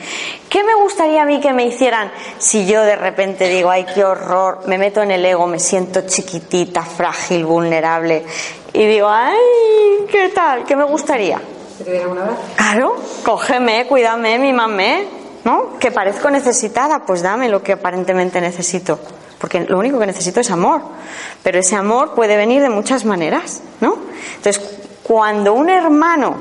[0.49, 4.05] ¿Qué me gustaría a mí que me hicieran si yo de repente digo, ay, qué
[4.05, 8.25] horror, me meto en el ego, me siento chiquitita, frágil, vulnerable,
[8.73, 9.37] y digo, ay,
[10.11, 10.65] ¿qué tal?
[10.65, 11.41] ¿Qué me gustaría?
[11.79, 12.43] ¿Que te dieran un abrazo?
[12.57, 15.07] Claro, cógeme, cuídame, mímame,
[15.45, 15.79] ¿no?
[15.79, 18.99] Que parezco necesitada, pues dame lo que aparentemente necesito.
[19.45, 20.81] Porque lo único que necesito es amor.
[21.43, 23.99] Pero ese amor puede venir de muchas maneras, ¿no?
[24.37, 26.37] Entonces, cuando un hermano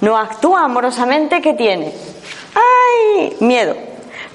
[0.00, 1.94] no actúa amorosamente, ¿qué tiene?
[2.52, 3.36] ¡Ay!
[3.38, 3.76] Miedo.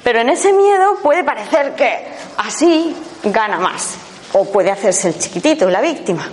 [0.05, 2.05] Pero en ese miedo puede parecer que
[2.37, 3.95] así gana más.
[4.31, 6.29] O puede hacerse el chiquitito, la víctima.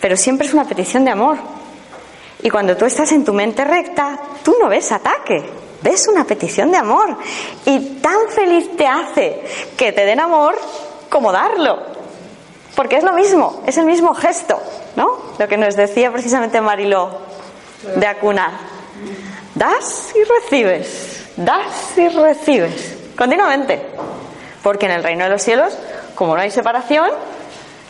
[0.00, 1.38] Pero siempre es una petición de amor.
[2.40, 5.42] Y cuando tú estás en tu mente recta, tú no ves ataque,
[5.82, 7.16] ves una petición de amor.
[7.64, 9.42] Y tan feliz te hace
[9.76, 10.56] que te den amor
[11.08, 11.78] como darlo.
[12.74, 14.60] Porque es lo mismo, es el mismo gesto,
[14.96, 15.18] ¿no?
[15.38, 17.10] Lo que nos decía precisamente Mariló
[17.96, 18.52] de acunar.
[19.54, 23.84] Das y recibes, das y recibes, continuamente.
[24.62, 25.76] Porque en el reino de los cielos,
[26.14, 27.10] como no hay separación,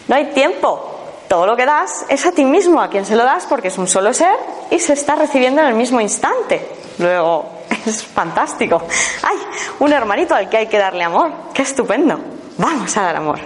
[0.09, 0.87] no hay tiempo.
[1.29, 3.79] Todo lo que das es a ti mismo, a quien se lo das, porque es
[3.79, 4.35] un solo ser
[4.71, 6.67] y se está recibiendo en el mismo instante.
[7.01, 7.51] Luego,
[7.87, 8.83] es fantástico.
[9.23, 9.37] ¡Ay!
[9.81, 11.31] Un hermanito al que hay que darle amor.
[11.53, 12.19] ¡Qué estupendo!
[12.59, 13.39] Vamos a dar amor.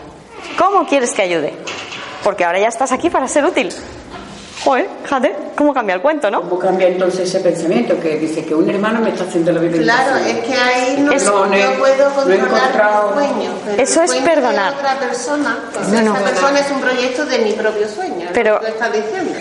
[0.58, 1.54] ¿Cómo quieres que ayude?
[2.22, 3.72] Porque ahora ya estás aquí para ser útil.
[4.64, 6.40] Joder, fíjate cómo cambia el cuento, ¿no?
[6.40, 9.76] ¿Cómo cambia entonces ese pensamiento que dice que un hermano me está haciendo la vida
[9.82, 13.50] Claro, es que ahí no, Es- no, no puedo no controlar encontrado- mi sueño.
[13.76, 14.74] Eso es sueño de perdonar.
[14.74, 16.14] otra persona, pues No, no.
[16.16, 18.28] esa persona es un proyecto de mi propio sueño.
[18.32, 19.32] Pero- Pero, lo que estás diciendo.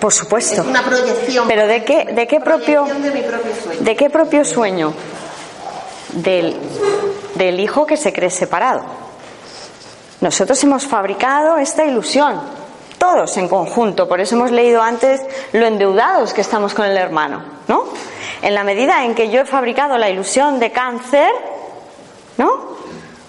[0.00, 0.62] Por Es supuesto.
[0.62, 1.46] una proyección.
[1.48, 3.80] Pero ¿de qué, de qué propio, de mi propio sueño.
[3.82, 4.92] de qué propio sueño?
[6.12, 6.56] Del,
[7.34, 8.82] del hijo que se cree separado.
[10.20, 12.40] Nosotros hemos fabricado esta ilusión,
[12.98, 15.20] todos en conjunto, por eso hemos leído antes
[15.52, 17.84] lo endeudados que estamos con el hermano, ¿no?
[18.42, 21.28] En la medida en que yo he fabricado la ilusión de cáncer,
[22.38, 22.76] ¿no?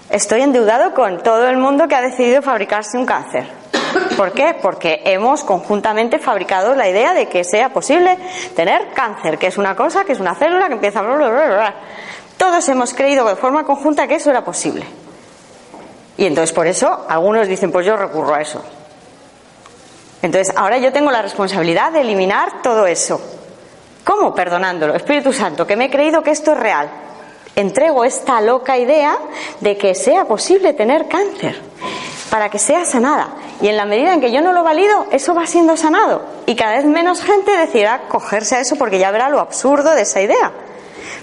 [0.08, 3.46] Estoy endeudado con todo el mundo que ha decidido fabricarse un cáncer.
[4.18, 4.56] ¿Por qué?
[4.60, 8.18] Porque hemos conjuntamente fabricado la idea de que sea posible
[8.56, 11.02] tener cáncer, que es una cosa, que es una célula que empieza...
[11.02, 11.74] Bla, bla, bla, bla.
[12.36, 14.84] Todos hemos creído de forma conjunta que eso era posible.
[16.16, 18.60] Y entonces por eso algunos dicen, pues yo recurro a eso.
[20.20, 23.20] Entonces ahora yo tengo la responsabilidad de eliminar todo eso.
[24.02, 24.34] ¿Cómo?
[24.34, 24.96] Perdonándolo.
[24.96, 26.90] Espíritu Santo, que me he creído que esto es real.
[27.54, 29.16] Entrego esta loca idea
[29.60, 31.68] de que sea posible tener cáncer
[32.30, 33.28] para que sea sanada.
[33.60, 36.22] Y en la medida en que yo no lo valido, eso va siendo sanado.
[36.46, 40.02] Y cada vez menos gente decidirá cogerse a eso porque ya verá lo absurdo de
[40.02, 40.52] esa idea.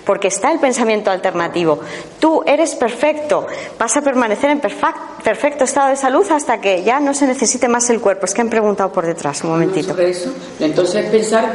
[0.04, 1.80] Porque está el pensamiento alternativo.
[2.20, 3.48] Tú eres perfecto,
[3.80, 7.68] vas a permanecer en perfec- perfecto estado de salud hasta que ya no se necesite
[7.68, 8.26] más el cuerpo.
[8.26, 9.96] Es que han preguntado por detrás, un momentito.
[10.60, 11.52] Entonces pensar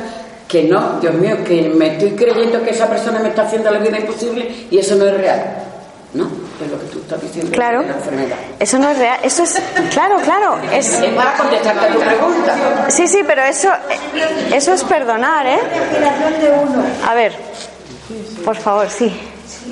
[0.48, 3.78] que no, Dios mío, que me estoy creyendo que esa persona me está haciendo la
[3.78, 5.64] vida imposible y eso no es real.
[6.14, 6.28] ¿No?
[6.64, 7.80] Es lo que tú estás diciendo Claro.
[7.82, 8.36] de la enfermedad.
[8.58, 9.18] Eso no es real.
[9.22, 9.62] Eso es.
[9.92, 10.58] Claro, claro.
[10.72, 12.86] Es, Es para contestarte a tu pregunta.
[12.90, 13.68] Sí, sí, pero eso,
[14.52, 15.58] eso es perdonar, ¿eh?
[17.08, 17.32] A ver,
[18.44, 19.10] por favor, sí.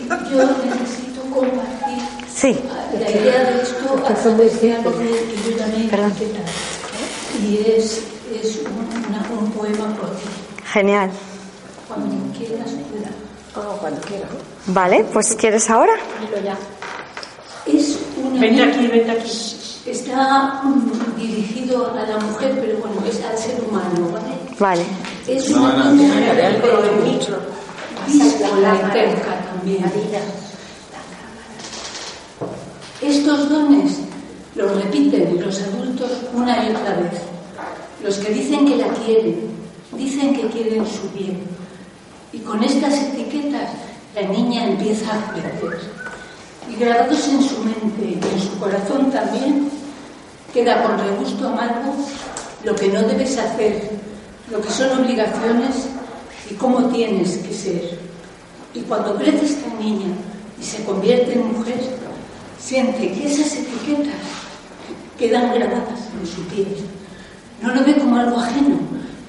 [0.08, 1.98] Yo necesito compartir
[2.34, 2.58] Sí.
[2.98, 3.96] la idea de esto
[4.60, 6.12] de algo que yo también Perdón.
[7.42, 8.02] Y es,
[8.42, 10.22] es un, un poema por ti.
[10.72, 11.10] Genial.
[11.88, 13.76] Cuando quieras, pueda.
[13.80, 14.28] cuando quieras.
[14.66, 15.92] Vale, pues ¿quieres ahora?
[16.20, 16.56] Dilo ya.
[17.72, 19.30] Es una Vente aquí, vente aquí.
[19.86, 24.34] Está mm, dirigido a la mujer, pero bueno, es al ser humano, ¿vale?
[24.58, 24.84] Vale.
[25.26, 26.14] Es una niña
[28.06, 29.84] víscola y terca también.
[33.00, 33.98] Estos dones
[34.54, 37.22] los repiten los adultos una y otra vez.
[38.02, 39.50] Los que dicen que la quieren,
[39.92, 41.40] dicen que quieren su bien.
[42.32, 43.70] Y con estas etiquetas
[44.14, 46.07] la niña empieza a crecer.
[46.70, 49.70] Y grabados en su mente y en su corazón también,
[50.52, 51.94] queda con regusto amargo
[52.64, 53.90] lo que no debes hacer,
[54.50, 55.88] lo que son obligaciones
[56.50, 57.98] y cómo tienes que ser.
[58.74, 60.08] Y cuando crece esta niña
[60.60, 61.80] y se convierte en mujer,
[62.58, 64.14] siente que esas etiquetas
[65.18, 66.76] quedan grabadas en su piel.
[67.62, 68.78] No lo ve como algo ajeno,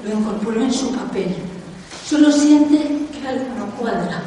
[0.03, 1.35] lo incorporó en su papel.
[2.05, 2.77] Solo siente
[3.11, 4.21] que algo no cuadra,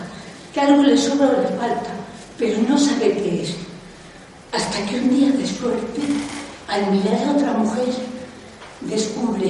[0.53, 1.91] que algo le sobra o le falta,
[2.39, 3.55] pero no sabe qué es.
[4.53, 6.03] Hasta que un día de suerte,
[6.69, 7.89] al mirar a otra mujer,
[8.83, 9.49] descubre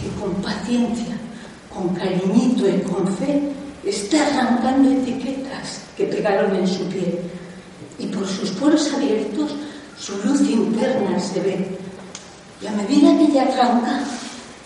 [0.00, 1.16] que con paciencia,
[1.72, 3.52] con cariñito y con fe,
[3.84, 7.20] está arrancando etiquetas que pegaron en su piel.
[7.98, 9.54] Y por sus poros abiertos,
[9.98, 11.78] su luz interna se ve.
[12.62, 14.00] Y a medida que ella arranca,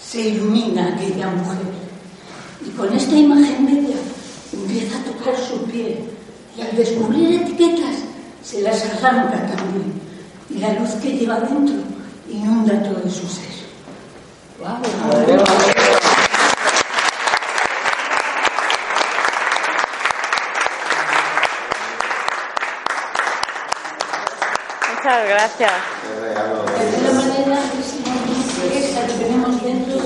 [0.02, 1.58] se ilumina aquella mujer.
[2.66, 3.96] Y con esta imagen bella
[4.52, 5.98] empieza a tocar su piel.
[6.60, 7.96] Al descubrir etiquetas,
[8.42, 10.00] se las arranca también.
[10.50, 11.76] Y la luz que lleva dentro
[12.28, 13.50] inunda todo su ser.
[25.00, 25.72] Muchas gracias.
[26.20, 27.58] De alguna manera,
[29.06, 29.96] que tenemos dentro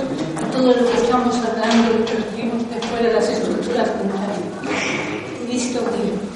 [0.52, 4.38] todo lo que estamos hablando, lo que recibimos de fuera de las estructuras mentales.
[5.42, 6.34] He visto que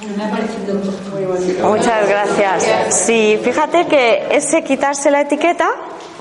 [0.00, 0.74] bueno, me ha parecido
[1.12, 1.29] muy bonito.
[1.62, 2.94] Muchas gracias.
[2.94, 5.70] Sí, fíjate que ese quitarse la etiqueta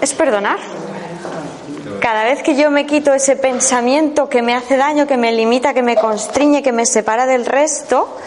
[0.01, 0.57] es perdonar.
[1.99, 5.73] Cada vez que yo me quito ese pensamiento que me hace daño, que me limita,
[5.73, 8.17] que me constriñe, que me separa del resto,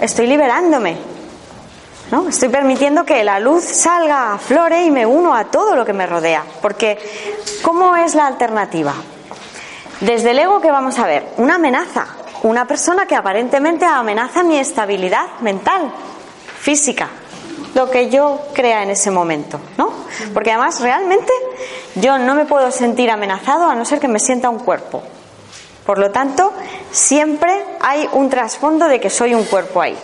[0.00, 0.96] estoy liberándome.
[2.10, 2.28] ¿no?
[2.28, 6.06] Estoy permitiendo que la luz salga, aflore y me uno a todo lo que me
[6.06, 6.44] rodea.
[6.62, 6.98] Porque,
[7.62, 8.94] ¿cómo es la alternativa?
[10.00, 11.26] Desde el ego, que vamos a ver?
[11.36, 12.06] Una amenaza.
[12.44, 15.90] Una persona que aparentemente amenaza mi estabilidad mental,
[16.60, 17.08] física,
[17.74, 19.90] lo que yo crea en ese momento, ¿no?
[20.34, 21.32] Porque además, realmente,
[21.94, 25.02] yo no me puedo sentir amenazado a no ser que me sienta un cuerpo.
[25.86, 26.52] Por lo tanto,
[26.90, 29.96] siempre hay un trasfondo de que soy un cuerpo ahí.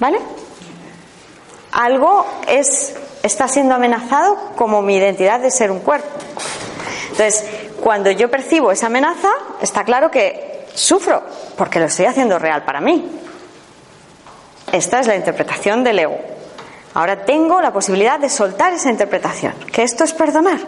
[0.00, 0.18] ¿Vale?
[1.72, 6.08] Algo es, está siendo amenazado como mi identidad de ser un cuerpo.
[7.10, 7.44] Entonces,
[7.82, 9.28] cuando yo percibo esa amenaza,
[9.60, 11.22] está claro que sufro,
[11.56, 13.20] porque lo estoy haciendo real para mí.
[14.72, 16.18] Esta es la interpretación del ego.
[16.94, 20.58] Ahora tengo la posibilidad de soltar esa interpretación, que esto es perdonar.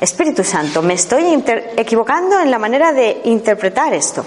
[0.00, 1.42] Espíritu Santo, me estoy
[1.76, 4.24] equivocando en la manera de interpretar esto.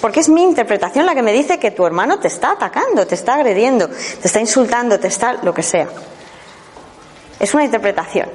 [0.00, 3.14] Porque es mi interpretación la que me dice que tu hermano te está atacando, te
[3.14, 5.88] está agrediendo, te está insultando, te está lo que sea.
[7.40, 8.28] Es una interpretación.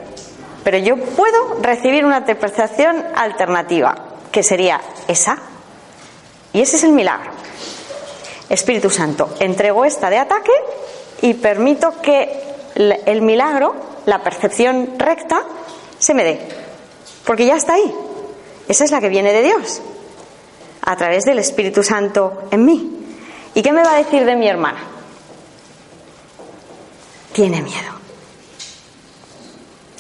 [0.64, 3.96] Pero yo puedo recibir una interpretación alternativa,
[4.32, 5.38] que sería esa.
[6.54, 7.32] Y ese es el milagro.
[8.50, 10.52] Espíritu Santo, entrego esta de ataque
[11.22, 12.42] y permito que
[12.76, 15.44] el milagro, la percepción recta,
[15.98, 16.40] se me dé.
[17.26, 17.96] Porque ya está ahí.
[18.68, 19.82] Esa es la que viene de Dios,
[20.82, 23.06] a través del Espíritu Santo en mí.
[23.54, 24.80] ¿Y qué me va a decir de mi hermana?
[27.34, 27.92] Tiene miedo.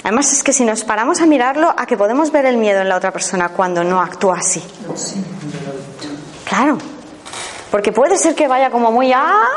[0.04, 2.90] Además es que si nos paramos a mirarlo, a que podemos ver el miedo en
[2.90, 4.62] la otra persona cuando no actúa así.
[6.52, 6.78] Claro.
[7.72, 9.48] Porque puede ser que vaya como muy, ah,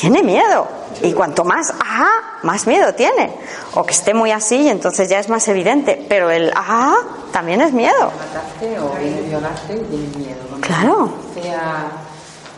[0.00, 0.66] tiene miedo.
[1.00, 3.32] Y cuanto más, ah, más miedo tiene.
[3.74, 6.04] O que esté muy así y entonces ya es más evidente.
[6.08, 6.96] Pero el, ah,
[7.30, 8.10] también es miedo.
[10.60, 11.08] Claro.
[11.40, 11.86] Sea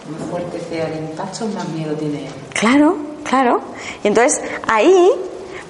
[0.08, 2.30] más fuerte sea el impacto, más miedo tiene.
[2.54, 3.60] Claro, claro.
[4.02, 5.10] Y entonces ahí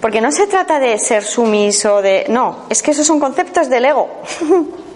[0.00, 2.26] porque no se trata de ser sumiso, de.
[2.28, 4.08] No, es que esos son conceptos del ego.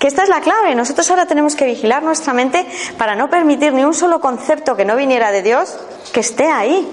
[0.00, 0.74] que esta es la clave.
[0.74, 4.86] Nosotros ahora tenemos que vigilar nuestra mente para no permitir ni un solo concepto que
[4.86, 5.76] no viniera de Dios
[6.12, 6.90] que esté ahí.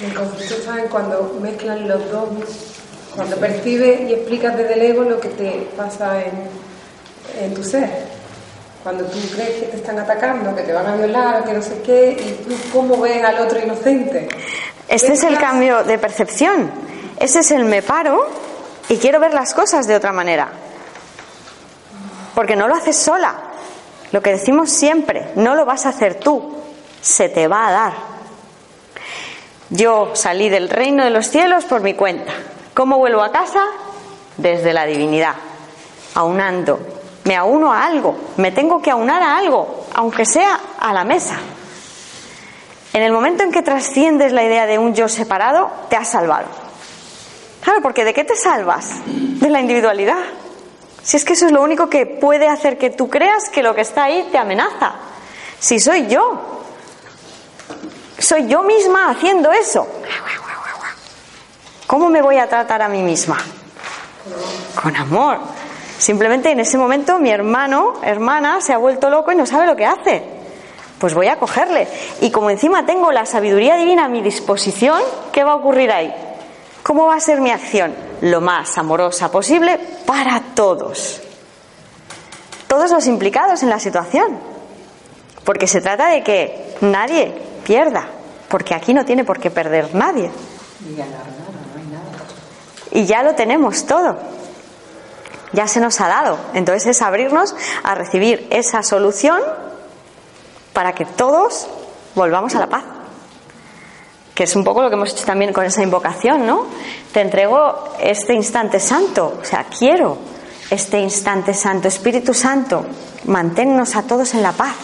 [0.00, 2.28] El conflicto está en cuando mezclan los dos,
[3.16, 7.90] cuando percibes y explicas desde el ego lo que te pasa en, en tu ser.
[8.84, 11.82] Cuando tú crees que te están atacando, que te van a violar, que no sé
[11.84, 14.28] qué, y tú cómo ves al otro inocente.
[14.86, 16.70] Este es el cambio de percepción.
[17.18, 18.24] Ese es el me paro
[18.88, 20.65] y quiero ver las cosas de otra manera.
[22.36, 23.34] Porque no lo haces sola.
[24.12, 26.54] Lo que decimos siempre, no lo vas a hacer tú,
[27.00, 27.92] se te va a dar.
[29.70, 32.34] Yo salí del reino de los cielos por mi cuenta.
[32.74, 33.64] ¿Cómo vuelvo a casa?
[34.36, 35.34] Desde la divinidad,
[36.14, 36.78] aunando.
[37.24, 41.38] Me auno a algo, me tengo que aunar a algo, aunque sea a la mesa.
[42.92, 46.48] En el momento en que trasciendes la idea de un yo separado, te has salvado.
[47.62, 48.90] Claro, porque ¿de qué te salvas?
[49.06, 50.22] De la individualidad.
[51.06, 53.76] Si es que eso es lo único que puede hacer que tú creas que lo
[53.76, 54.96] que está ahí te amenaza.
[55.60, 56.64] Si soy yo,
[58.18, 59.86] soy yo misma haciendo eso.
[61.86, 63.38] ¿Cómo me voy a tratar a mí misma?
[64.82, 65.38] Con amor.
[65.96, 69.76] Simplemente en ese momento mi hermano, hermana, se ha vuelto loco y no sabe lo
[69.76, 70.24] que hace
[70.98, 71.86] pues voy a cogerle.
[72.22, 74.98] Y como encima tengo la sabiduría divina a mi disposición,
[75.30, 76.10] ¿qué va a ocurrir ahí?
[76.86, 77.92] ¿Cómo va a ser mi acción?
[78.20, 81.20] Lo más amorosa posible para todos.
[82.68, 84.38] Todos los implicados en la situación.
[85.42, 88.06] Porque se trata de que nadie pierda.
[88.48, 90.30] Porque aquí no tiene por qué perder nadie.
[92.92, 94.16] Y ya lo tenemos todo.
[95.52, 96.38] Ya se nos ha dado.
[96.54, 99.40] Entonces es abrirnos a recibir esa solución
[100.72, 101.66] para que todos
[102.14, 102.84] volvamos a la paz.
[104.36, 106.66] Que es un poco lo que hemos hecho también con esa invocación, ¿no?
[107.12, 110.18] Te entrego este instante santo, o sea, quiero
[110.70, 112.84] este instante santo, Espíritu Santo,
[113.24, 114.74] manténnos a todos en la paz.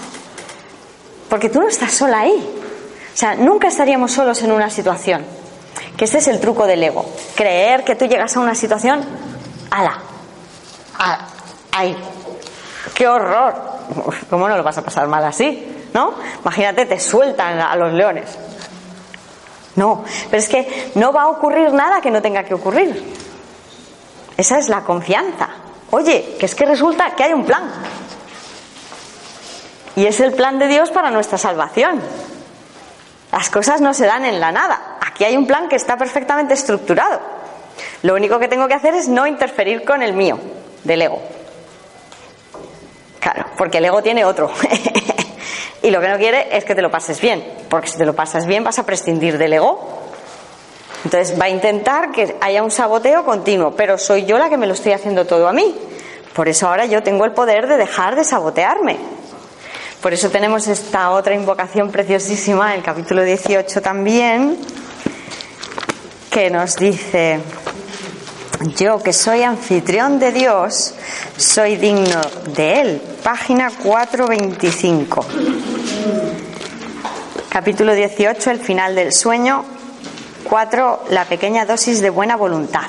[1.28, 2.60] Porque tú no estás sola ahí.
[3.12, 5.24] O sea, nunca estaríamos solos en una situación.
[5.96, 7.04] Que este es el truco del ego.
[7.34, 9.04] Creer que tú llegas a una situación,
[9.70, 9.98] ala,
[11.72, 11.96] ahí.
[12.94, 13.54] ¡Qué horror!
[14.30, 15.82] ¿Cómo no lo vas a pasar mal así?
[15.92, 16.14] ¿no?
[16.42, 18.38] Imagínate, te sueltan a los leones.
[19.76, 23.14] No, pero es que no va a ocurrir nada que no tenga que ocurrir.
[24.36, 25.48] Esa es la confianza.
[25.90, 27.70] Oye, que es que resulta que hay un plan.
[29.94, 32.00] Y es el plan de Dios para nuestra salvación.
[33.30, 34.98] Las cosas no se dan en la nada.
[35.00, 37.20] Aquí hay un plan que está perfectamente estructurado.
[38.02, 40.38] Lo único que tengo que hacer es no interferir con el mío,
[40.84, 41.22] del ego.
[43.20, 44.50] Claro, porque el ego tiene otro.
[45.82, 48.14] Y lo que no quiere es que te lo pases bien, porque si te lo
[48.14, 50.02] pasas bien vas a prescindir del ego.
[51.04, 54.68] Entonces va a intentar que haya un saboteo continuo, pero soy yo la que me
[54.68, 55.74] lo estoy haciendo todo a mí.
[56.32, 58.98] Por eso ahora yo tengo el poder de dejar de sabotearme.
[60.00, 64.58] Por eso tenemos esta otra invocación preciosísima, el capítulo 18 también,
[66.30, 67.40] que nos dice,
[68.62, 70.94] yo que soy anfitrión de Dios,
[71.36, 72.20] soy digno
[72.54, 73.02] de Él.
[73.22, 75.26] Página 425.
[77.48, 79.64] Capítulo 18, el final del sueño.
[80.44, 82.86] 4, la pequeña dosis de buena voluntad.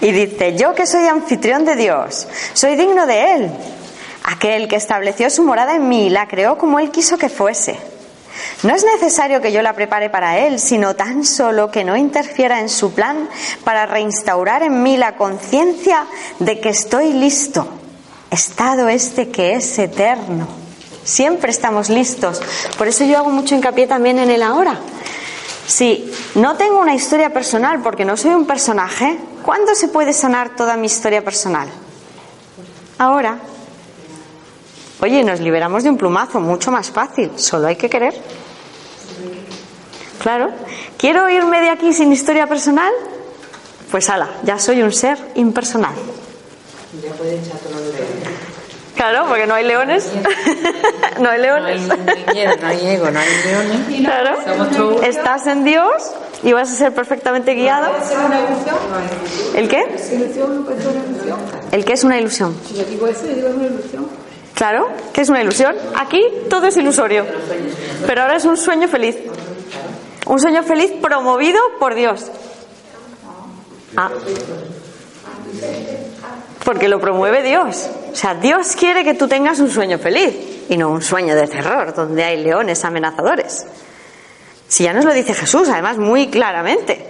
[0.00, 3.50] Y dice, yo que soy anfitrión de Dios, soy digno de Él.
[4.24, 7.93] Aquel que estableció su morada en mí, la creó como Él quiso que fuese
[8.64, 12.60] no es necesario que yo la prepare para Él, sino tan solo que no interfiera
[12.60, 13.28] en su plan
[13.62, 16.06] para reinstaurar en mí la conciencia
[16.38, 17.68] de que estoy listo,
[18.30, 20.48] estado este que es eterno.
[21.04, 22.40] Siempre estamos listos.
[22.78, 24.78] Por eso yo hago mucho hincapié también en el ahora.
[25.66, 30.56] Si no tengo una historia personal porque no soy un personaje, ¿cuándo se puede sanar
[30.56, 31.68] toda mi historia personal?
[32.96, 33.38] Ahora.
[35.00, 38.14] Oye, nos liberamos de un plumazo, mucho más fácil, solo hay que querer.
[40.20, 40.50] Claro.
[40.96, 42.92] ¿Quiero irme de aquí sin historia personal?
[43.90, 45.94] Pues ala, ya soy un ser impersonal.
[47.02, 47.74] Ya puede echar todo
[48.94, 50.08] Claro, porque no hay leones.
[51.20, 51.82] no hay leones.
[51.82, 54.04] No hay miedo, no hay ego, no hay leones.
[54.04, 55.00] Claro.
[55.02, 56.12] Estás en Dios
[56.42, 57.90] y vas a ser perfectamente guiado.
[59.54, 59.84] ¿El qué?
[61.72, 62.56] ¿El qué es una ilusión.
[64.54, 65.74] Claro, ¿qué es una ilusión?
[65.96, 67.26] Aquí todo es ilusorio.
[68.06, 69.16] Pero ahora es un sueño feliz.
[70.26, 72.30] Un sueño feliz promovido por Dios.
[73.96, 74.10] Ah.
[76.64, 77.88] Porque lo promueve Dios.
[78.12, 80.34] O sea, Dios quiere que tú tengas un sueño feliz
[80.68, 83.66] y no un sueño de terror donde hay leones amenazadores.
[84.66, 87.06] Si ya nos lo dice Jesús, además muy claramente.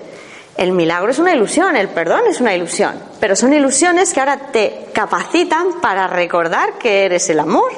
[0.57, 4.53] El milagro es una ilusión, el perdón es una ilusión, pero son ilusiones que ahora
[4.53, 7.73] te capacitan para recordar que eres el amor.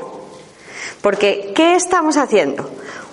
[1.01, 2.69] Porque, ¿qué estamos haciendo?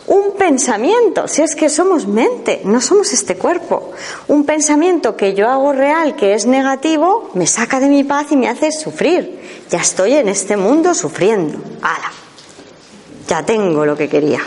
[0.07, 3.91] Un pensamiento, si es que somos mente, no somos este cuerpo.
[4.27, 8.35] Un pensamiento que yo hago real, que es negativo, me saca de mi paz y
[8.35, 9.39] me hace sufrir.
[9.69, 11.57] Ya estoy en este mundo sufriendo.
[11.81, 12.11] ¡Hala!
[13.27, 14.41] Ya tengo lo que quería.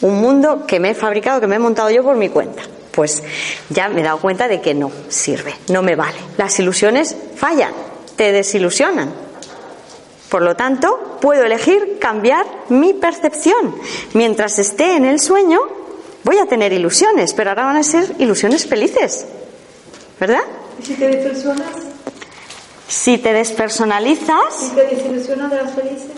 [0.00, 2.62] Un mundo que me he fabricado, que me he montado yo por mi cuenta.
[2.90, 3.22] Pues
[3.68, 6.18] ya me he dado cuenta de que no sirve, no me vale.
[6.36, 7.72] Las ilusiones fallan,
[8.16, 9.27] te desilusionan.
[10.28, 13.74] Por lo tanto, puedo elegir cambiar mi percepción.
[14.14, 15.58] Mientras esté en el sueño,
[16.24, 19.26] voy a tener ilusiones, pero ahora van a ser ilusiones felices.
[20.20, 20.42] ¿Verdad?
[20.80, 21.66] ¿Y si te despersonas?
[22.88, 26.10] Si te despersonalizas, ¿Si te desilusionas de las felices?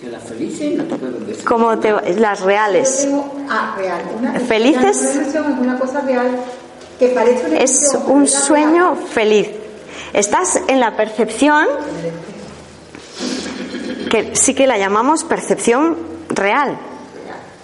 [0.00, 1.44] Que las felices no te pueden decir.
[1.44, 4.02] como te, las Yo reales, tengo, ah, real.
[4.18, 5.02] Una, Felices.
[5.16, 6.36] Es una cosa real
[6.98, 9.06] que parece una es un sueño real.
[9.08, 9.48] feliz.
[10.12, 11.66] Estás en la percepción
[14.10, 15.96] que sí que la llamamos percepción
[16.28, 16.78] real,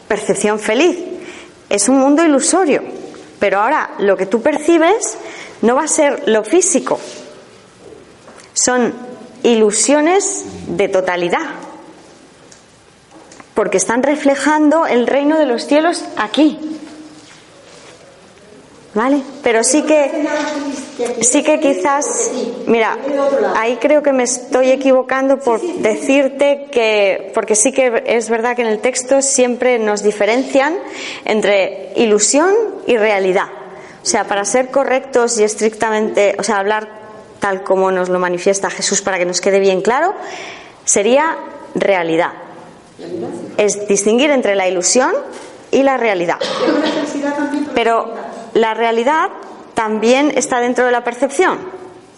[0.09, 0.99] percepción feliz.
[1.69, 2.83] Es un mundo ilusorio,
[3.39, 5.17] pero ahora lo que tú percibes
[5.63, 6.99] no va a ser lo físico,
[8.53, 8.93] son
[9.43, 11.47] ilusiones de totalidad,
[13.55, 16.59] porque están reflejando el reino de los cielos aquí.
[18.95, 19.23] ¿Vale?
[19.43, 20.11] Pero sí que
[21.23, 22.31] sí que quizás,
[22.67, 22.99] mira,
[23.57, 28.63] ahí creo que me estoy equivocando por decirte que, porque sí que es verdad que
[28.63, 30.75] en el texto siempre nos diferencian
[31.25, 32.55] entre ilusión
[32.87, 33.47] y realidad.
[34.03, 37.01] O sea, para ser correctos y estrictamente, o sea, hablar
[37.41, 40.15] tal como nos lo manifiesta Jesús para que nos quede bien claro,
[40.85, 41.39] sería
[41.75, 42.33] realidad.
[43.57, 45.13] Es distinguir entre la ilusión
[45.71, 46.39] y la realidad.
[47.75, 48.13] Pero
[48.55, 49.29] la realidad
[49.75, 51.59] también está dentro de la percepción.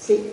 [0.01, 0.31] Sí.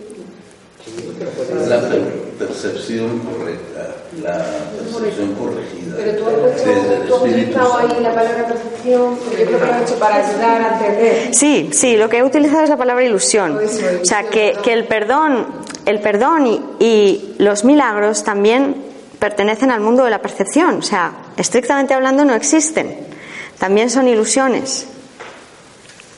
[1.66, 4.44] La per- percepción correcta, la
[4.76, 5.96] percepción corregida.
[5.96, 7.94] Pero tú has puesto, desde el tú has Espíritu utilizado Santo.
[7.96, 11.34] ahí la palabra percepción, porque yo creo que lo has hecho para ayudar a entender.
[11.34, 13.58] Sí, sí, lo que he utilizado es la palabra ilusión.
[14.02, 15.46] O sea, que, que el perdón,
[15.86, 18.74] el perdón y, y los milagros también
[19.20, 20.78] pertenecen al mundo de la percepción.
[20.78, 22.96] O sea, estrictamente hablando no existen.
[23.58, 24.88] También son ilusiones.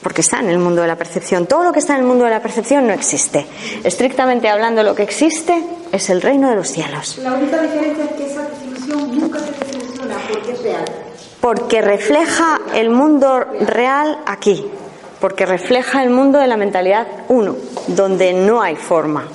[0.04, 1.46] Porque está en el mundo de la percepción.
[1.46, 3.46] Todo lo que está en el mundo de la percepción no existe.
[3.82, 7.18] Estrictamente hablando, lo que existe es el reino de los cielos.
[7.22, 10.84] La única diferencia es que esa desilusión nunca se desilusiona porque es real.
[11.40, 14.66] Porque refleja el mundo real aquí.
[15.20, 19.26] Porque refleja el mundo de la mentalidad uno, donde no hay forma,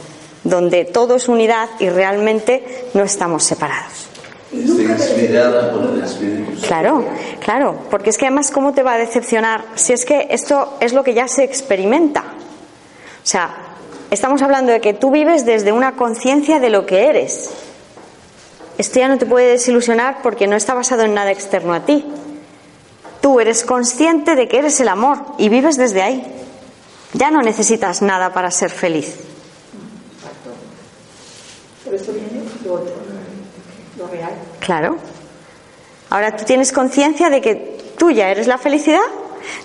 [0.43, 4.08] donde todo es unidad y realmente no estamos separados.
[4.51, 6.67] Está inspirada por el Espíritu Santo.
[6.67, 7.05] Claro,
[7.39, 10.93] claro, porque es que además, ¿cómo te va a decepcionar si es que esto es
[10.93, 12.21] lo que ya se experimenta?
[12.21, 13.55] O sea,
[14.09, 17.51] estamos hablando de que tú vives desde una conciencia de lo que eres.
[18.79, 22.05] Esto ya no te puede desilusionar porque no está basado en nada externo a ti.
[23.21, 26.25] Tú eres consciente de que eres el amor y vives desde ahí.
[27.13, 29.15] Ya no necesitas nada para ser feliz.
[31.83, 32.93] Pero eso viene lo otro,
[34.59, 34.97] Claro.
[36.09, 39.01] Ahora tú tienes conciencia de que tú ya eres la felicidad.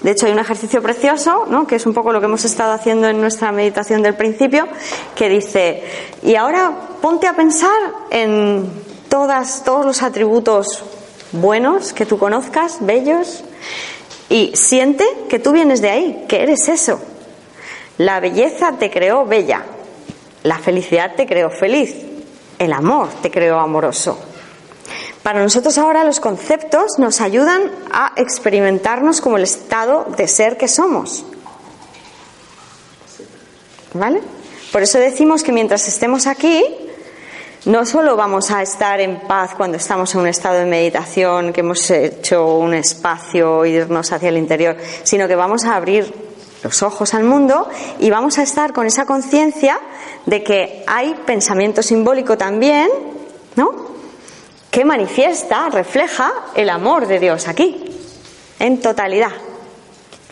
[0.02, 1.66] De hecho, hay un ejercicio precioso, ¿no?
[1.66, 4.68] que es un poco lo que hemos estado haciendo en nuestra meditación del principio,
[5.14, 5.82] que dice,
[6.22, 7.76] y ahora ponte a pensar
[8.10, 8.70] en
[9.08, 10.84] todas, todos los atributos
[11.32, 13.44] buenos que tú conozcas, bellos,
[14.28, 17.00] y siente que tú vienes de ahí, que eres eso.
[17.98, 19.64] La belleza te creó bella,
[20.42, 21.94] la felicidad te creó feliz,
[22.58, 24.18] el amor te creó amoroso.
[25.22, 30.68] Para nosotros ahora los conceptos nos ayudan a experimentarnos como el estado de ser que
[30.68, 31.24] somos.
[33.94, 34.20] ¿Vale?
[34.70, 36.62] Por eso decimos que mientras estemos aquí,
[37.64, 41.60] no solo vamos a estar en paz cuando estamos en un estado de meditación, que
[41.60, 46.12] hemos hecho un espacio, irnos hacia el interior, sino que vamos a abrir
[46.62, 49.80] los ojos al mundo y vamos a estar con esa conciencia
[50.26, 52.88] de que hay pensamiento simbólico también,
[53.56, 53.94] ¿no?
[54.70, 57.84] Que manifiesta, refleja el amor de Dios aquí,
[58.58, 59.32] en totalidad.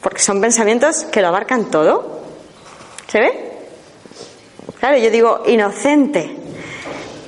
[0.01, 2.23] Porque son pensamientos que lo abarcan todo.
[3.07, 3.53] ¿Se ve?
[4.81, 6.43] Claro, yo digo inocente,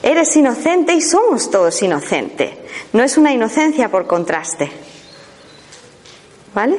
[0.04, 2.50] Eres inocente y somos todos inocentes.
[2.92, 4.70] No es una inocencia por contraste.
[6.54, 6.76] ¿Vale?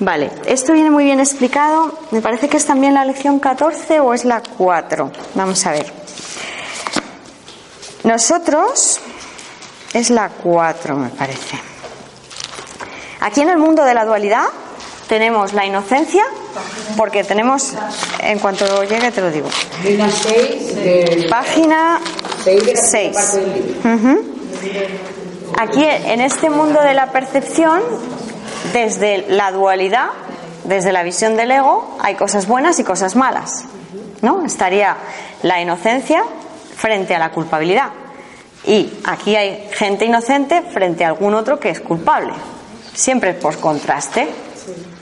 [0.00, 1.98] Vale, esto viene muy bien explicado.
[2.10, 5.10] Me parece que es también la lección 14 o es la 4.
[5.34, 5.92] Vamos a ver.
[8.02, 9.00] Nosotros,
[9.92, 11.58] es la 4 me parece.
[13.20, 14.44] Aquí en el mundo de la dualidad
[15.08, 16.24] tenemos la inocencia,
[16.96, 17.72] porque tenemos,
[18.18, 19.48] en cuanto llegue te lo digo.
[21.30, 22.00] Página
[22.44, 23.16] 6.
[25.58, 27.80] Aquí en este mundo de la percepción,
[28.72, 30.08] desde la dualidad,
[30.64, 33.64] desde la visión del ego, hay cosas buenas y cosas malas.
[34.22, 34.44] ¿No?
[34.44, 34.96] Estaría
[35.42, 36.24] la inocencia
[36.76, 37.90] frente a la culpabilidad.
[38.66, 42.32] Y aquí hay gente inocente frente a algún otro que es culpable.
[42.94, 44.28] Siempre por contraste.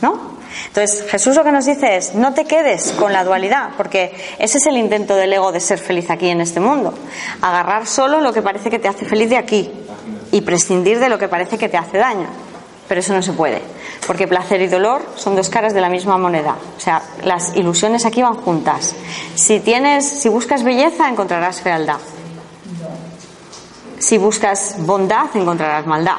[0.00, 0.32] ¿No?
[0.66, 4.58] Entonces, Jesús lo que nos dice es, no te quedes con la dualidad, porque ese
[4.58, 6.94] es el intento del ego de ser feliz aquí en este mundo.
[7.40, 9.70] Agarrar solo lo que parece que te hace feliz de aquí
[10.30, 12.26] y prescindir de lo que parece que te hace daño.
[12.92, 13.62] Pero eso no se puede,
[14.06, 16.58] porque placer y dolor son dos caras de la misma moneda.
[16.76, 18.94] O sea, las ilusiones aquí van juntas.
[19.34, 21.96] Si tienes, si buscas belleza, encontrarás fealdad.
[23.98, 26.18] Si buscas bondad, encontrarás maldad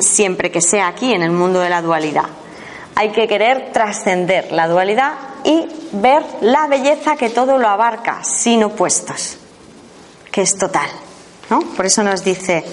[0.00, 2.26] siempre que sea aquí, en el mundo de la dualidad.
[2.96, 5.12] Hay que querer trascender la dualidad
[5.44, 9.36] y ver la belleza que todo lo abarca, sin opuestos,
[10.32, 10.90] que es total.
[11.48, 11.60] ¿no?
[11.60, 12.64] Por eso nos dice,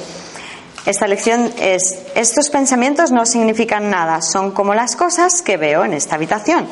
[0.85, 5.93] esta lección es, estos pensamientos no significan nada, son como las cosas que veo en
[5.93, 6.67] esta habitación.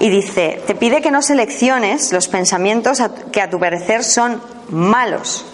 [0.00, 5.44] Y dice, te pide que no selecciones los pensamientos que a tu parecer son malos,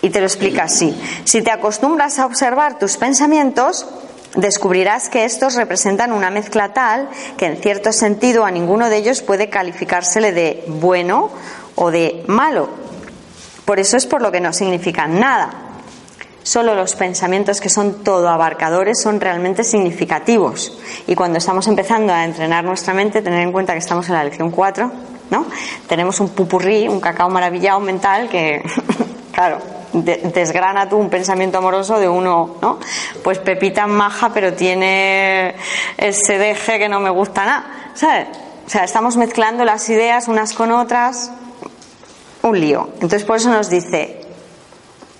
[0.00, 0.98] y te lo explica así.
[1.24, 3.86] Si te acostumbras a observar tus pensamientos,
[4.36, 9.22] descubrirás que estos representan una mezcla tal que en cierto sentido a ninguno de ellos
[9.22, 11.30] puede calificársele de bueno
[11.74, 12.68] o de malo.
[13.64, 15.67] Por eso es por lo que no significan nada.
[16.48, 20.72] Solo los pensamientos que son todo abarcadores son realmente significativos.
[21.06, 24.24] Y cuando estamos empezando a entrenar nuestra mente, tener en cuenta que estamos en la
[24.24, 24.90] lección 4,
[25.30, 25.44] ¿no?
[25.86, 28.62] Tenemos un pupurrí, un cacao maravillado mental que,
[29.32, 29.58] claro,
[29.92, 32.78] desgrana tú un pensamiento amoroso de uno, ¿no?
[33.22, 35.54] Pues Pepita maja, pero tiene
[35.98, 38.28] ese deje que no me gusta nada, ¿sabes?
[38.66, 41.30] O sea, estamos mezclando las ideas unas con otras,
[42.40, 42.88] un lío.
[42.94, 44.17] Entonces, por eso nos dice,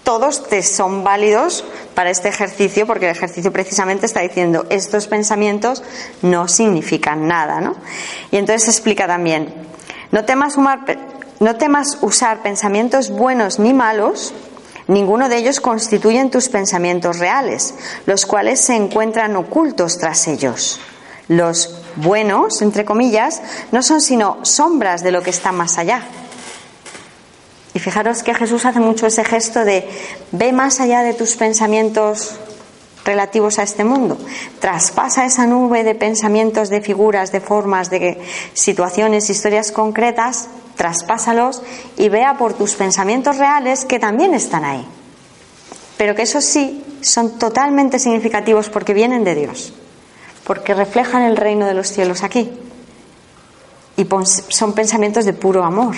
[0.08, 5.82] todos te son válidos para este ejercicio, porque el ejercicio precisamente está diciendo, estos pensamientos
[6.22, 7.76] no significan nada, ¿no?
[8.30, 9.52] Y entonces explica también,
[10.10, 10.56] no temas,
[11.40, 14.32] no temas usar pensamientos buenos ni malos
[14.86, 17.74] Ninguno de ellos constituyen tus pensamientos reales,
[18.06, 20.80] los cuales se encuentran ocultos tras ellos.
[21.28, 26.04] Los buenos, entre comillas, no son sino sombras de lo que está más allá.
[27.74, 29.88] Y fijaros que Jesús hace mucho ese gesto de
[30.32, 32.38] ve más allá de tus pensamientos
[33.04, 34.18] relativos a este mundo.
[34.58, 38.18] Traspasa esa nube de pensamientos, de figuras, de formas, de
[38.54, 40.48] situaciones, historias concretas
[40.78, 41.60] traspásalos
[41.98, 44.86] y vea por tus pensamientos reales que también están ahí.
[45.98, 49.74] Pero que eso sí son totalmente significativos porque vienen de Dios,
[50.44, 52.50] porque reflejan el reino de los cielos aquí.
[53.96, 54.06] Y
[54.48, 55.96] son pensamientos de puro amor,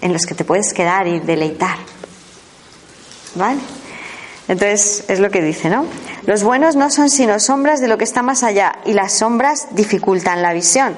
[0.00, 1.76] en los que te puedes quedar y deleitar.
[3.34, 3.60] ¿Vale?
[4.48, 5.86] Entonces es lo que dice, ¿no?
[6.26, 9.68] Los buenos no son sino sombras de lo que está más allá y las sombras
[9.72, 10.96] dificultan la visión.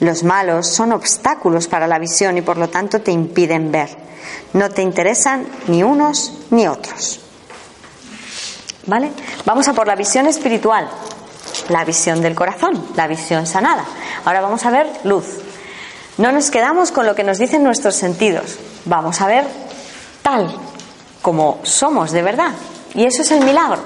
[0.00, 3.90] Los malos son obstáculos para la visión y por lo tanto te impiden ver.
[4.52, 7.20] No te interesan ni unos ni otros.
[8.86, 9.10] ¿Vale?
[9.44, 10.88] Vamos a por la visión espiritual,
[11.68, 13.84] la visión del corazón, la visión sanada.
[14.24, 15.26] Ahora vamos a ver luz.
[16.18, 18.58] No nos quedamos con lo que nos dicen nuestros sentidos.
[18.84, 19.44] Vamos a ver
[20.22, 20.54] tal
[21.22, 22.52] como somos de verdad.
[22.94, 23.82] Y eso es el milagro.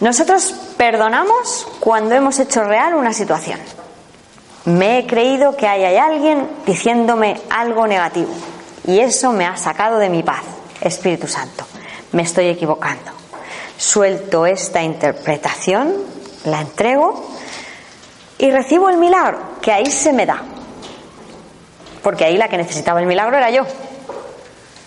[0.00, 3.58] Nosotros perdonamos cuando hemos hecho real una situación
[4.64, 8.32] me he creído que hay, alguien diciéndome algo negativo
[8.86, 10.42] y eso me ha sacado de mi paz.
[10.80, 11.64] Espíritu Santo,
[12.12, 13.12] me estoy equivocando.
[13.76, 15.94] Suelto esta interpretación,
[16.44, 17.28] la entrego
[18.38, 20.42] y recibo el milagro que ahí se me da.
[22.02, 23.64] Porque ahí la que necesitaba el milagro era yo.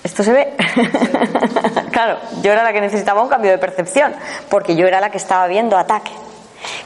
[0.04, 0.54] ¿Esto se ve?
[1.92, 4.14] claro, yo era la que necesitaba un cambio de percepción,
[4.50, 6.12] porque yo era la que estaba viendo ataque.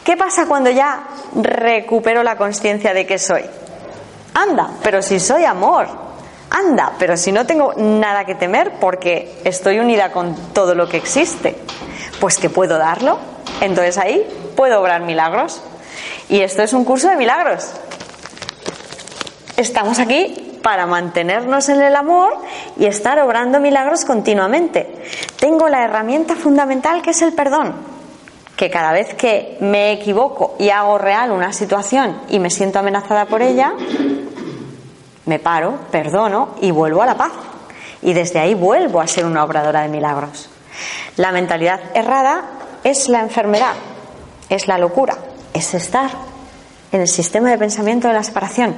[0.03, 3.43] ¿Qué pasa cuando ya recupero la conciencia de que soy?
[4.33, 5.87] Anda, pero si soy amor.
[6.49, 10.97] Anda, pero si no tengo nada que temer porque estoy unida con todo lo que
[10.97, 11.57] existe,
[12.19, 13.19] pues que puedo darlo.
[13.61, 14.25] Entonces ahí
[14.55, 15.61] puedo obrar milagros.
[16.29, 17.71] Y esto es un curso de milagros.
[19.57, 22.31] Estamos aquí para mantenernos en el amor
[22.77, 24.87] y estar obrando milagros continuamente.
[25.39, 27.73] Tengo la herramienta fundamental que es el perdón,
[28.55, 33.25] que cada vez que me equivoco y hago real una situación y me siento amenazada
[33.25, 33.73] por ella,
[35.25, 37.31] me paro, perdono y vuelvo a la paz.
[38.03, 40.51] Y desde ahí vuelvo a ser una obradora de milagros.
[41.15, 42.43] La mentalidad errada
[42.83, 43.73] es la enfermedad,
[44.49, 45.17] es la locura,
[45.51, 46.11] es estar
[46.91, 48.75] en el sistema de pensamiento de la separación.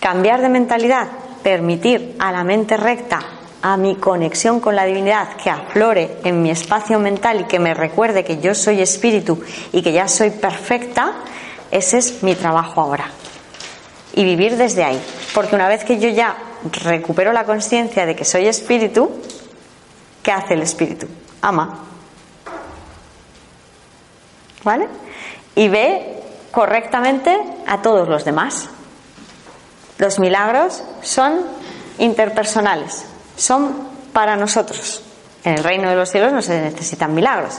[0.00, 1.08] Cambiar de mentalidad,
[1.42, 3.20] permitir a la mente recta,
[3.62, 7.74] a mi conexión con la divinidad, que aflore en mi espacio mental y que me
[7.74, 9.42] recuerde que yo soy espíritu
[9.72, 11.12] y que ya soy perfecta,
[11.70, 13.10] ese es mi trabajo ahora.
[14.14, 15.00] Y vivir desde ahí.
[15.34, 16.36] Porque una vez que yo ya
[16.82, 19.10] recupero la conciencia de que soy espíritu,
[20.22, 21.06] ¿qué hace el espíritu?
[21.42, 21.78] Ama.
[24.64, 24.88] ¿Vale?
[25.54, 28.68] Y ve correctamente a todos los demás.
[30.00, 31.40] Los milagros son
[31.98, 33.04] interpersonales,
[33.36, 33.76] son
[34.14, 35.02] para nosotros.
[35.44, 37.58] En el reino de los cielos no se necesitan milagros.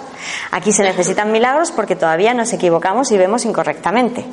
[0.49, 4.25] Aquí se necesitan milagros porque todavía nos equivocamos y vemos incorrectamente.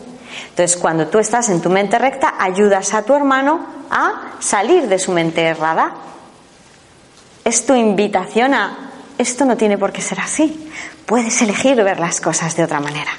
[0.49, 4.99] Entonces, cuando tú estás en tu mente recta, ayudas a tu hermano a salir de
[4.99, 5.93] su mente errada.
[7.45, 10.71] Es tu invitación a, esto no tiene por qué ser así.
[11.05, 13.11] Puedes elegir ver las cosas de otra manera.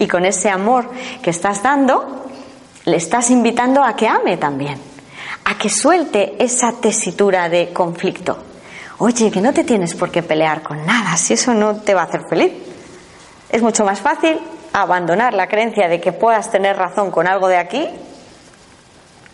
[0.00, 0.90] Y con ese amor
[1.22, 2.26] que estás dando,
[2.86, 4.78] le estás invitando a que ame también,
[5.44, 8.38] a que suelte esa tesitura de conflicto.
[8.98, 12.02] Oye, que no te tienes por qué pelear con nada, si eso no te va
[12.02, 12.52] a hacer feliz.
[13.50, 14.38] Es mucho más fácil
[14.72, 17.88] abandonar la creencia de que puedas tener razón con algo de aquí,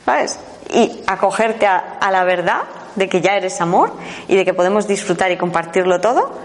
[0.06, 0.40] ¿sabes?
[0.72, 2.62] Y acogerte a, a la verdad
[2.96, 3.92] de que ya eres amor
[4.28, 6.38] y de que podemos disfrutar y compartirlo todo,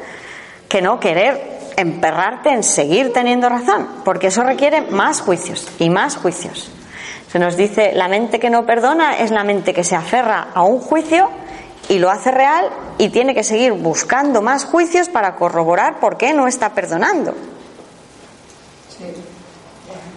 [0.68, 6.18] que no querer emperrarte en seguir teniendo razón, porque eso requiere más juicios y más
[6.18, 6.70] juicios.
[7.32, 10.64] Se nos dice, la mente que no perdona es la mente que se aferra a
[10.64, 11.30] un juicio
[11.90, 16.34] y lo hace real y tiene que seguir buscando más juicios para corroborar por qué
[16.34, 17.34] no está perdonando.
[18.98, 19.06] Sí.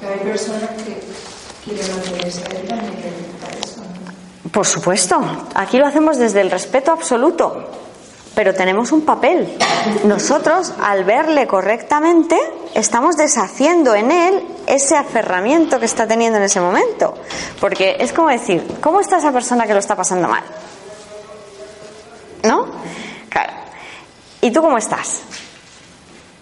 [0.00, 1.00] Pero hay personas que.
[4.50, 5.20] Por supuesto,
[5.54, 7.70] aquí lo hacemos desde el respeto absoluto,
[8.34, 9.56] pero tenemos un papel.
[10.04, 12.38] Nosotros, al verle correctamente,
[12.74, 17.14] estamos deshaciendo en él ese aferramiento que está teniendo en ese momento.
[17.60, 20.44] Porque es como decir, ¿cómo está esa persona que lo está pasando mal?
[22.44, 22.66] ¿No?
[23.28, 23.52] Claro.
[24.40, 25.22] ¿Y tú cómo estás?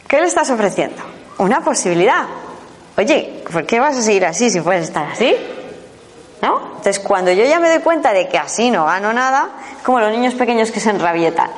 [0.06, 1.02] ¿Qué le estás ofreciendo?
[1.38, 2.26] Una posibilidad.
[2.96, 5.34] Oye, ¿por qué vas a seguir así si puedes estar así?
[6.42, 6.68] ¿No?
[6.76, 9.50] Entonces, cuando yo ya me doy cuenta de que así no gano nada,
[9.84, 11.50] como los niños pequeños que se enrabietan.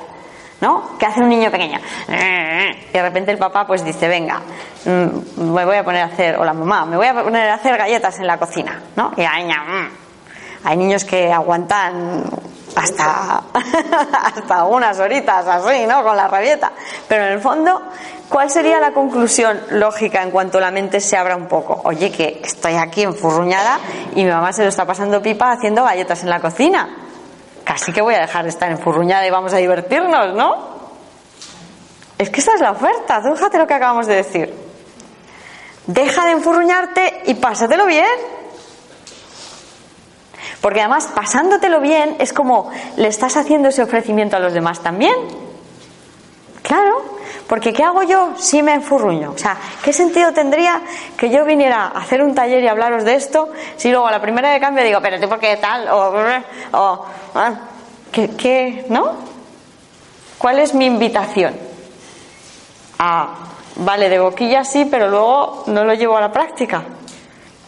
[0.61, 0.99] ¿No?
[0.99, 1.79] ¿Qué hace un niño pequeño?
[2.09, 4.41] Y de repente el papá pues dice, venga,
[4.85, 7.55] mm, me voy a poner a hacer, o la mamá, me voy a poner a
[7.55, 9.13] hacer galletas en la cocina, ¿no?
[9.17, 10.67] Y la niña, mm.
[10.67, 12.25] hay niños que aguantan
[12.77, 13.43] hasta,
[14.25, 16.03] hasta unas horitas así, ¿no?
[16.03, 16.73] Con la rabieta.
[17.09, 17.83] Pero en el fondo,
[18.29, 21.81] ¿cuál sería la conclusión lógica en cuanto la mente se abra un poco?
[21.85, 23.79] Oye, que estoy aquí enfurruñada
[24.15, 26.89] y mi mamá se lo está pasando pipa haciendo galletas en la cocina.
[27.71, 30.55] Casi que voy a dejar de estar enfurruñada y vamos a divertirnos, ¿no?
[32.19, 34.53] Es que esa es la oferta, tú fíjate lo que acabamos de decir.
[35.87, 38.11] Deja de enfurruñarte y pásatelo bien.
[40.61, 45.15] Porque además, pasándotelo bien, es como le estás haciendo ese ofrecimiento a los demás también.
[46.63, 47.10] Claro,
[47.51, 49.33] porque ¿qué hago yo si me enfurruño?
[49.33, 50.83] O sea, ¿qué sentido tendría
[51.17, 54.23] que yo viniera a hacer un taller y hablaros de esto si luego a la
[54.23, 55.89] primera de cambio digo, espérate, ¿por qué tal?
[55.91, 57.55] O, ah,
[58.13, 58.85] ¿qué, ¿qué?
[58.89, 59.15] ¿No?
[60.39, 61.57] ¿Cuál es mi invitación?
[63.01, 63.35] Ah,
[63.75, 66.85] vale, de boquilla sí, pero luego no lo llevo a la práctica.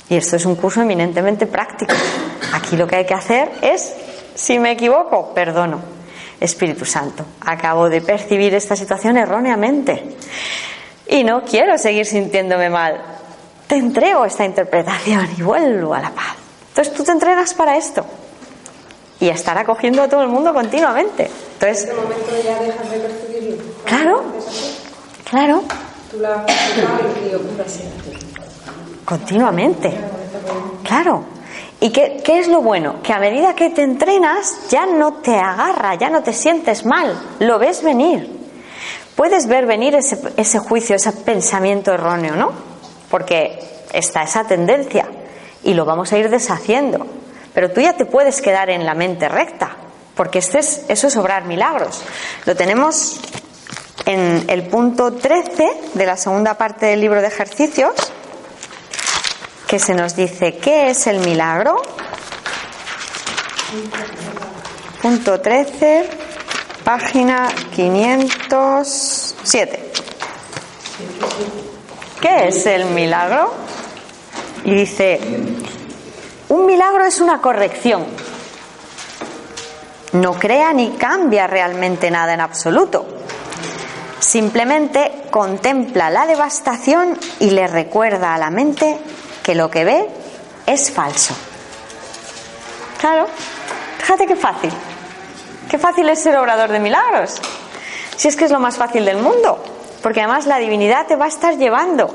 [0.08, 1.96] Y esto es un curso eminentemente práctico.
[2.52, 3.96] Aquí lo que hay que hacer es,
[4.36, 6.01] si me equivoco, perdono.
[6.42, 10.16] Espíritu Santo, acabo de percibir esta situación erróneamente
[11.08, 13.00] y no quiero seguir sintiéndome mal.
[13.66, 16.34] Te entrego esta interpretación y vuelvo a la paz.
[16.68, 18.04] Entonces tú te entregas para esto
[19.20, 21.30] y estar acogiendo a todo el mundo continuamente.
[21.54, 23.62] Entonces, En ese momento ya dejas de percibirlo.
[23.84, 24.22] Claro.
[25.30, 25.62] claro,
[26.10, 26.44] Tú la
[27.64, 27.82] así.
[29.04, 29.92] continuamente.
[30.82, 31.24] Claro.
[31.82, 33.02] ¿Y qué, es lo bueno?
[33.02, 37.20] Que a medida que te entrenas ya no te agarra, ya no te sientes mal,
[37.40, 38.30] lo ves venir.
[39.16, 42.52] Puedes ver venir ese, ese juicio, ese pensamiento erróneo, ¿no?
[43.10, 43.58] Porque
[43.92, 45.08] está esa tendencia
[45.64, 47.04] y lo vamos a ir deshaciendo.
[47.52, 49.76] Pero tú ya te puedes quedar en la mente recta,
[50.14, 52.00] porque este es, eso es obrar milagros.
[52.46, 53.20] Lo tenemos
[54.06, 58.12] en el punto 13 de la segunda parte del libro de ejercicios,
[59.72, 61.80] que se nos dice, ¿qué es el milagro?
[65.00, 66.10] Punto 13,
[66.84, 69.92] página 507.
[72.20, 73.54] ¿Qué es el milagro?
[74.66, 75.18] Y dice,
[76.50, 78.04] un milagro es una corrección.
[80.12, 83.06] No crea ni cambia realmente nada en absoluto.
[84.20, 88.98] Simplemente contempla la devastación y le recuerda a la mente
[89.42, 90.08] que lo que ve
[90.66, 91.34] es falso.
[93.00, 93.26] Claro,
[93.98, 94.72] fíjate qué fácil.
[95.68, 97.40] Qué fácil es ser obrador de milagros.
[98.16, 99.62] Si es que es lo más fácil del mundo.
[100.02, 102.14] Porque además la divinidad te va a estar llevando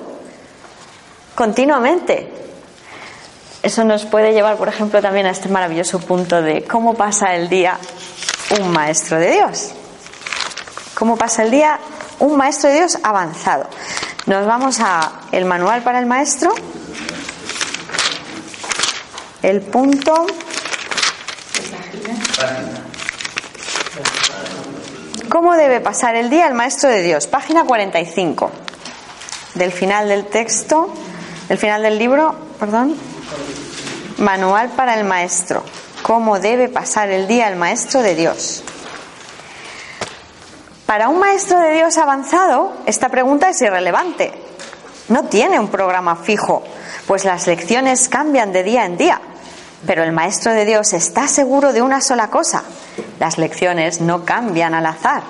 [1.35, 2.33] continuamente.
[3.63, 7.49] Eso nos puede llevar, por ejemplo, también a este maravilloso punto de cómo pasa el
[7.49, 7.77] día
[8.59, 9.71] un maestro de Dios.
[10.95, 11.79] ¿Cómo pasa el día
[12.19, 13.67] un maestro de Dios avanzado?
[14.25, 16.53] Nos vamos a el manual para el maestro.
[19.41, 20.25] El punto.
[25.29, 27.27] ¿Cómo debe pasar el día el maestro de Dios?
[27.27, 28.51] Página 45
[29.57, 30.93] del final del texto,
[31.49, 32.95] del final del libro, perdón.
[34.17, 35.63] Manual para el maestro.
[36.01, 38.63] ¿Cómo debe pasar el día el maestro de Dios?
[40.85, 44.31] Para un maestro de Dios avanzado, esta pregunta es irrelevante.
[45.09, 46.63] No tiene un programa fijo,
[47.07, 49.21] pues las lecciones cambian de día en día.
[49.85, 52.63] Pero el maestro de Dios está seguro de una sola cosa.
[53.19, 55.23] Las lecciones no cambian al azar.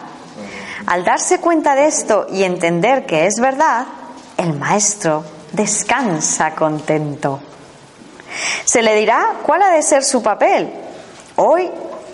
[0.87, 3.85] Al darse cuenta de esto y entender que es verdad,
[4.37, 7.39] el maestro descansa contento.
[8.65, 10.71] Se le dirá cuál ha de ser su papel,
[11.35, 11.69] hoy,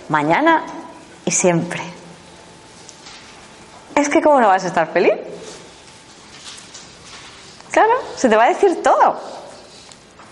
[0.09, 0.63] mañana
[1.23, 1.81] y siempre.
[3.95, 5.13] Es que ¿cómo no vas a estar feliz?
[7.71, 9.42] Claro, se te va a decir todo.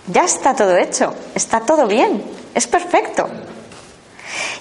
[0.08, 2.24] Ya está todo hecho, está todo bien,
[2.54, 3.30] es perfecto.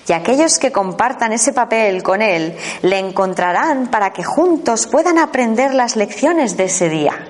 [0.08, 5.72] Y aquellos que compartan ese papel con él le encontrarán para que juntos puedan aprender
[5.72, 7.28] las lecciones de ese día.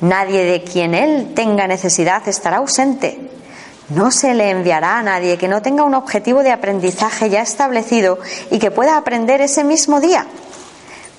[0.00, 3.30] Nadie de quien él tenga necesidad estará ausente.
[3.88, 8.18] No se le enviará a nadie que no tenga un objetivo de aprendizaje ya establecido
[8.50, 10.26] y que pueda aprender ese mismo día.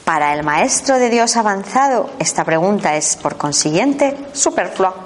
[0.03, 5.04] Para el maestro de Dios avanzado, esta pregunta es, por consiguiente, superflua.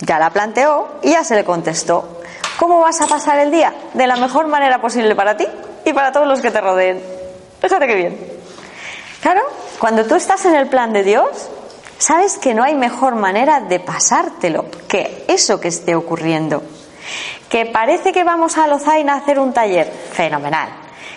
[0.00, 2.20] Ya la planteó y ya se le contestó.
[2.58, 3.74] ¿Cómo vas a pasar el día?
[3.94, 5.46] De la mejor manera posible para ti
[5.84, 7.02] y para todos los que te rodeen.
[7.60, 8.18] Fíjate qué bien.
[9.20, 9.42] Claro,
[9.78, 11.28] cuando tú estás en el plan de Dios,
[11.98, 16.62] sabes que no hay mejor manera de pasártelo que eso que esté ocurriendo.
[17.48, 20.68] Que parece que vamos a Lozaina a hacer un taller, fenomenal.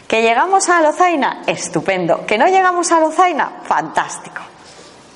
[0.08, 2.26] Que llegamos a Lozaina, estupendo.
[2.26, 4.42] Que no llegamos a Lozaina, fantástico.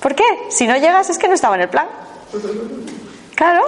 [0.00, 0.24] ¿Por qué?
[0.50, 1.88] Si no llegas es que no estaba en el plan.
[3.34, 3.62] Claro,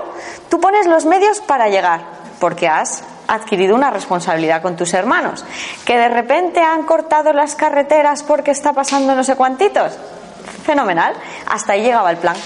[0.49, 2.01] tú pones los medios para llegar,
[2.39, 5.45] porque has adquirido una responsabilidad con tus hermanos.
[5.85, 9.93] Que de repente han cortado las carreteras porque está pasando no sé cuántitos.
[10.65, 11.15] Fenomenal.
[11.49, 12.37] Hasta ahí llegaba el plan.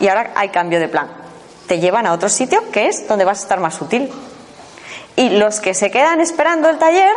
[0.00, 1.08] Y ahora hay cambio de plan.
[1.66, 4.10] Te llevan a otro sitio que es donde vas a estar más útil.
[5.16, 7.12] Y los que se quedan esperando el taller,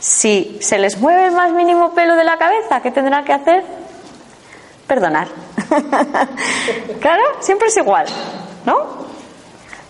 [0.00, 3.64] si se les mueve el más mínimo pelo de la cabeza, ¿qué tendrán que hacer?
[4.86, 5.28] Perdonar.
[7.00, 8.06] claro, siempre es igual,
[8.64, 9.04] ¿no?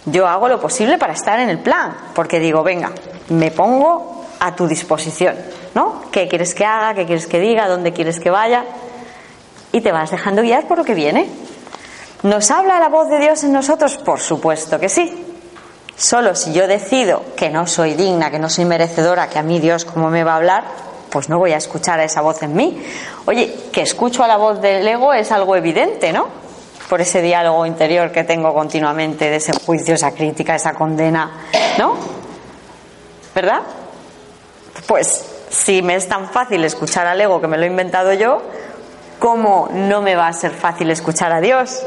[0.06, 2.92] Yo hago lo posible para estar en el plan, porque digo, venga,
[3.30, 5.36] me pongo a tu disposición,
[5.74, 6.02] ¿no?
[6.10, 6.94] ¿Qué quieres que haga?
[6.94, 7.68] ¿Qué quieres que diga?
[7.68, 8.64] ¿Dónde quieres que vaya?
[9.72, 11.28] Y te vas dejando guiar por lo que viene.
[12.22, 13.96] ¿Nos habla la voz de Dios en nosotros?
[13.96, 15.24] Por supuesto que sí.
[15.96, 19.60] Solo si yo decido que no soy digna, que no soy merecedora, que a mí
[19.60, 20.64] Dios cómo me va a hablar,
[21.14, 22.76] pues no voy a escuchar a esa voz en mí.
[23.24, 26.26] Oye, que escucho a la voz del ego es algo evidente, ¿no?
[26.88, 31.30] Por ese diálogo interior que tengo continuamente, de ese juicio, esa crítica, esa condena,
[31.78, 31.94] ¿no?
[33.32, 33.60] ¿Verdad?
[34.88, 38.42] Pues si me es tan fácil escuchar al ego que me lo he inventado yo,
[39.20, 41.80] ¿cómo no me va a ser fácil escuchar a Dios?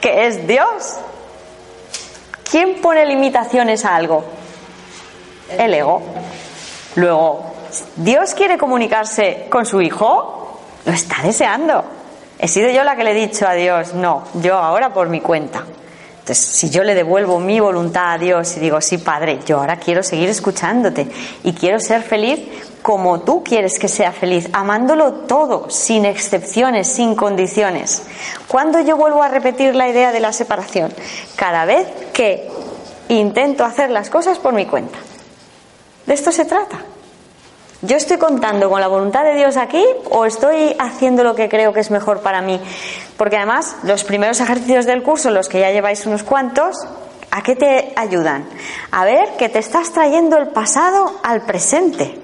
[0.00, 0.98] Que es Dios.
[2.48, 4.22] ¿Quién pone limitaciones a algo?
[5.50, 6.00] El ego.
[6.94, 7.57] Luego,
[7.96, 10.60] ¿Dios quiere comunicarse con su hijo?
[10.84, 11.84] Lo está deseando.
[12.38, 15.20] He sido yo la que le he dicho a Dios, no, yo ahora por mi
[15.20, 15.64] cuenta.
[16.20, 19.76] Entonces, si yo le devuelvo mi voluntad a Dios y digo, sí, Padre, yo ahora
[19.76, 21.08] quiero seguir escuchándote
[21.42, 22.40] y quiero ser feliz
[22.82, 28.02] como tú quieres que sea feliz, amándolo todo, sin excepciones, sin condiciones.
[28.46, 30.92] ¿Cuándo yo vuelvo a repetir la idea de la separación?
[31.34, 32.48] Cada vez que
[33.08, 34.98] intento hacer las cosas por mi cuenta.
[36.06, 36.78] De esto se trata.
[37.80, 41.72] ¿Yo estoy contando con la voluntad de Dios aquí o estoy haciendo lo que creo
[41.72, 42.60] que es mejor para mí?
[43.16, 46.76] Porque además los primeros ejercicios del curso, los que ya lleváis unos cuantos,
[47.30, 48.48] ¿a qué te ayudan?
[48.90, 52.18] A ver que te estás trayendo el pasado al presente.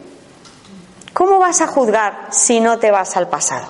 [1.12, 3.66] ¿Cómo vas a juzgar si no te vas al pasado?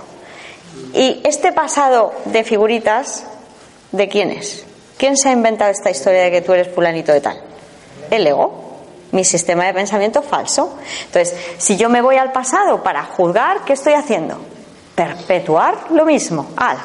[0.95, 3.27] Y este pasado de figuritas,
[3.93, 4.65] ¿de quién es?
[4.97, 7.43] ¿Quién se ha inventado esta historia de que tú eres fulanito de tal?
[8.11, 8.64] El ego
[9.13, 10.79] mi sistema de pensamiento falso.
[11.07, 14.39] Entonces, si yo me voy al pasado para juzgar, ¿qué estoy haciendo?
[14.95, 16.51] Perpetuar lo mismo.
[16.57, 16.85] Ala,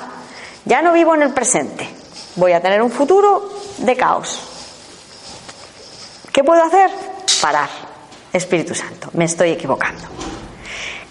[0.66, 1.88] ya no vivo en el presente.
[2.36, 4.42] Voy a tener un futuro de caos.
[6.32, 6.90] ¿Qué puedo hacer?
[7.42, 7.70] Parar.
[8.32, 10.04] Espíritu Santo, me estoy equivocando.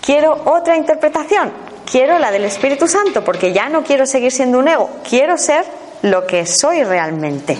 [0.00, 1.52] Quiero otra interpretación.
[1.90, 4.88] Quiero la del Espíritu Santo porque ya no quiero seguir siendo un ego.
[5.08, 5.64] Quiero ser
[6.02, 7.58] lo que soy realmente.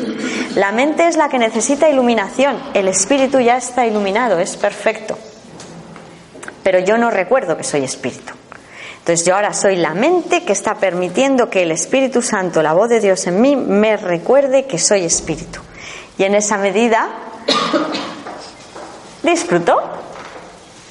[0.55, 5.19] La mente es la que necesita iluminación, el espíritu ya está iluminado, es perfecto.
[6.63, 8.35] Pero yo no recuerdo que soy espíritu.
[8.99, 12.91] Entonces yo ahora soy la mente que está permitiendo que el Espíritu Santo, la voz
[12.91, 15.61] de Dios en mí, me recuerde que soy espíritu.
[16.19, 17.09] Y en esa medida
[19.23, 19.81] disfruto,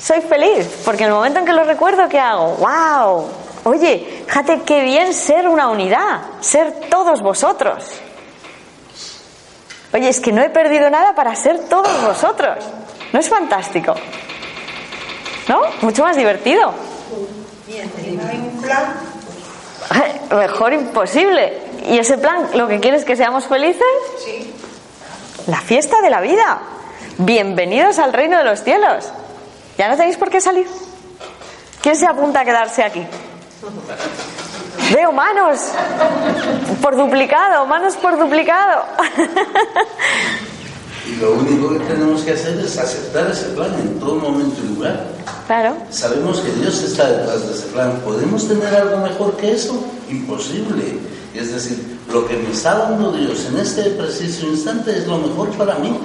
[0.02, 2.56] soy feliz, porque en el momento en que lo recuerdo, ¿qué hago?
[2.56, 3.47] ¡Wow!
[3.68, 7.84] Oye, fíjate qué bien ser una unidad, ser todos vosotros.
[9.93, 12.63] Oye, es que no he perdido nada para ser todos vosotros.
[13.11, 13.93] ¿No es fantástico?
[15.49, 15.59] ¿No?
[15.82, 16.74] Mucho más divertido.
[17.68, 18.93] un plan?
[20.32, 21.59] Mejor imposible.
[21.89, 23.84] ¿Y ese plan lo que quieres es que seamos felices?
[24.24, 24.53] Sí.
[25.47, 26.59] La fiesta de la vida.
[27.18, 29.11] Bienvenidos al reino de los cielos.
[29.78, 30.68] Ya no tenéis por qué salir.
[31.82, 33.05] ¿Quién se apunta a quedarse aquí?
[34.93, 35.60] Veo manos
[36.82, 38.84] por duplicado, manos por duplicado.
[41.08, 44.76] Y lo único que tenemos que hacer es aceptar ese plan en todo momento y
[44.76, 45.08] lugar.
[45.47, 45.78] Claro.
[45.89, 48.01] Sabemos que Dios está detrás de ese plan.
[48.03, 49.86] ¿Podemos tener algo mejor que eso?
[50.10, 50.99] Imposible.
[51.34, 55.49] Es decir, lo que me está dando Dios en este preciso instante es lo mejor
[55.51, 55.97] para mí.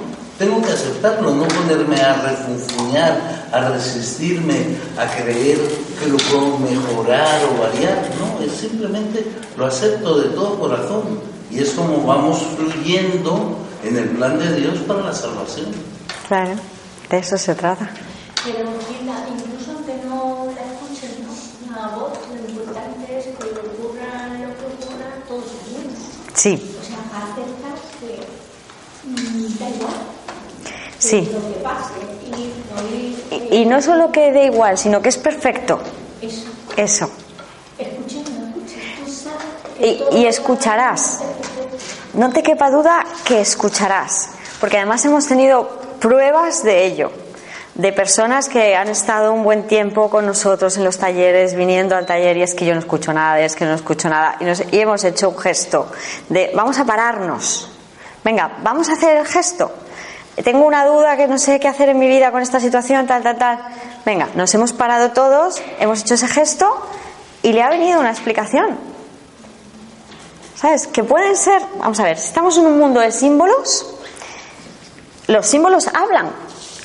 [0.43, 5.57] Tengo que aceptarlo, no ponerme a refunfuñar, a resistirme, a creer
[5.97, 8.09] que lo puedo mejorar o variar.
[8.19, 9.25] No, es simplemente
[9.55, 11.21] lo acepto de todo corazón.
[11.49, 15.67] Y es como vamos fluyendo en el plan de Dios para la salvación.
[16.27, 16.55] Claro,
[17.09, 17.89] de eso se trata.
[18.43, 21.73] Pero incluso aunque no la escuchen, ¿no?
[21.73, 25.87] la voz, lo importante es que ocurra lo que ocurra, todos bien.
[26.33, 26.75] Sí.
[26.81, 26.97] O sea,
[27.31, 28.27] aceptar que
[29.07, 30.12] mm, da igual.
[31.03, 31.29] Sí.
[33.51, 35.79] Y, no solo que dé igual, sino que es perfecto.
[36.77, 37.09] Eso.
[39.79, 41.19] Y, y escucharás.
[42.13, 44.29] No te quepa duda que escucharás.
[44.59, 45.67] Porque además hemos tenido
[45.99, 47.11] pruebas de ello
[47.75, 52.05] de personas que han estado un buen tiempo con nosotros en los talleres, viniendo al
[52.05, 54.61] taller y es que yo no escucho nada, es que no escucho nada, y, nos,
[54.71, 55.87] y hemos hecho un gesto
[56.29, 57.71] de vamos a pararnos,
[58.23, 59.71] venga, vamos a hacer el gesto,
[60.41, 63.21] tengo una duda que no sé qué hacer en mi vida con esta situación, tal,
[63.21, 63.59] tal, tal.
[64.05, 66.87] Venga, nos hemos parado todos, hemos hecho ese gesto
[67.43, 68.77] y le ha venido una explicación.
[70.55, 70.87] ¿Sabes?
[70.87, 73.95] Que pueden ser, vamos a ver, si estamos en un mundo de símbolos,
[75.27, 76.31] los símbolos hablan,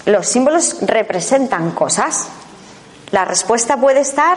[0.04, 2.28] los símbolos representan cosas.
[3.10, 4.36] La respuesta puede estar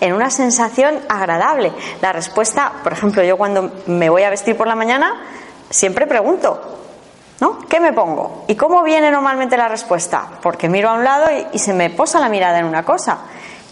[0.00, 1.72] en una sensación agradable.
[2.00, 5.22] La respuesta, por ejemplo, yo cuando me voy a vestir por la mañana,
[5.70, 6.77] siempre pregunto,
[7.40, 7.60] ¿No?
[7.68, 8.44] ¿Qué me pongo?
[8.48, 10.28] ¿Y cómo viene normalmente la respuesta?
[10.42, 13.18] Porque miro a un lado y, se me posa la mirada en una cosa,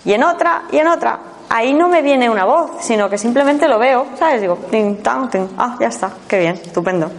[0.04, 1.18] y en otra, y en otra.
[1.48, 4.40] Ahí no me viene una voz, sino que simplemente lo veo, ¿sabes?
[4.40, 7.10] Digo, ting, ah, ya está, qué bien, estupendo.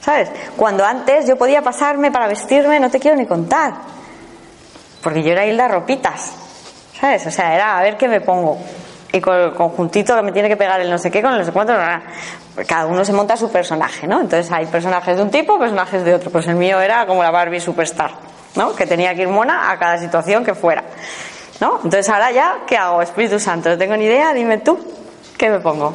[0.00, 0.30] ¿Sabes?
[0.56, 3.74] Cuando antes yo podía pasarme para vestirme, no te quiero ni contar.
[5.02, 6.32] Porque yo era Hilda Ropitas,
[6.98, 7.26] ¿sabes?
[7.26, 8.58] O sea, era a ver qué me pongo
[9.12, 11.40] y con el conjuntito que me tiene que pegar el no sé qué con el
[11.40, 11.74] no sé cuánto.
[12.66, 14.20] Cada uno se monta su personaje, ¿no?
[14.20, 16.30] Entonces hay personajes de un tipo, personajes de otro.
[16.30, 18.12] Pues el mío era como la Barbie Superstar,
[18.56, 18.74] ¿no?
[18.74, 20.84] Que tenía que ir mona a cada situación que fuera,
[21.60, 21.76] ¿no?
[21.76, 23.00] Entonces ahora ya, ¿qué hago?
[23.00, 24.78] Espíritu Santo, no tengo ni idea, dime tú,
[25.38, 25.94] ¿qué me pongo?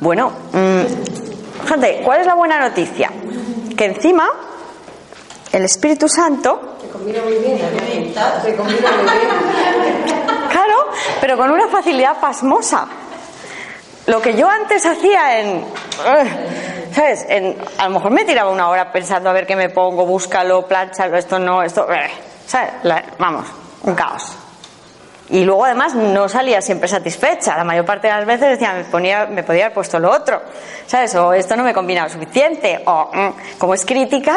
[0.00, 3.10] Bueno, mm, gente, ¿cuál es la buena noticia?
[3.76, 4.28] Que encima
[5.52, 6.76] el Espíritu Santo.
[6.80, 10.12] Se combina muy bien, se combina muy bien.
[10.50, 10.88] Claro,
[11.20, 12.86] pero con una facilidad pasmosa.
[14.06, 15.64] Lo que yo antes hacía en.
[16.94, 17.24] ¿Sabes?
[17.28, 20.66] En- a lo mejor me tiraba una hora pensando a ver qué me pongo, búscalo,
[20.66, 21.90] planchalo, esto no, esto.
[21.90, 22.10] eh,
[22.46, 22.70] ¿Sabes?
[23.18, 23.46] Vamos,
[23.84, 24.36] un caos.
[25.30, 27.56] Y luego además no salía siempre satisfecha.
[27.56, 30.42] La mayor parte de las veces decía, me, ponía, me podía haber puesto lo otro.
[30.86, 31.14] ¿Sabes?
[31.14, 32.82] O esto no me combinaba suficiente.
[32.84, 34.36] O mm, como es crítica,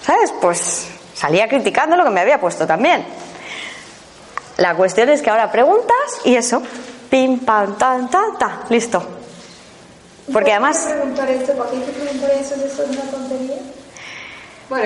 [0.00, 0.32] ¿sabes?
[0.40, 3.04] Pues salía criticando lo que me había puesto también.
[4.56, 6.62] La cuestión es que ahora preguntas y eso.
[7.14, 8.62] Pim, pam, tan, tan, ta.
[8.70, 9.00] Listo.
[10.32, 11.52] Porque además ¿Por qué preguntar esto?
[11.52, 12.54] ¿Para qué hay que preguntar eso?
[12.56, 13.56] ¿Eso es una tontería?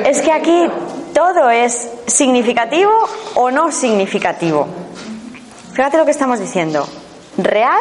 [0.05, 0.69] es que aquí
[1.15, 2.93] todo es significativo
[3.35, 4.67] o no significativo.
[5.73, 6.87] Fíjate lo que estamos diciendo.
[7.39, 7.81] ¿Real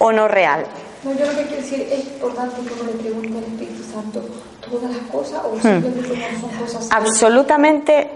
[0.00, 0.66] o no real?
[1.02, 4.22] No, yo lo que quiero decir es importante que uno le pregunte al Espíritu Santo
[4.70, 5.62] todas las cosas o Hmm.
[5.62, 6.88] simplemente no son cosas.
[6.90, 8.10] Absolutamente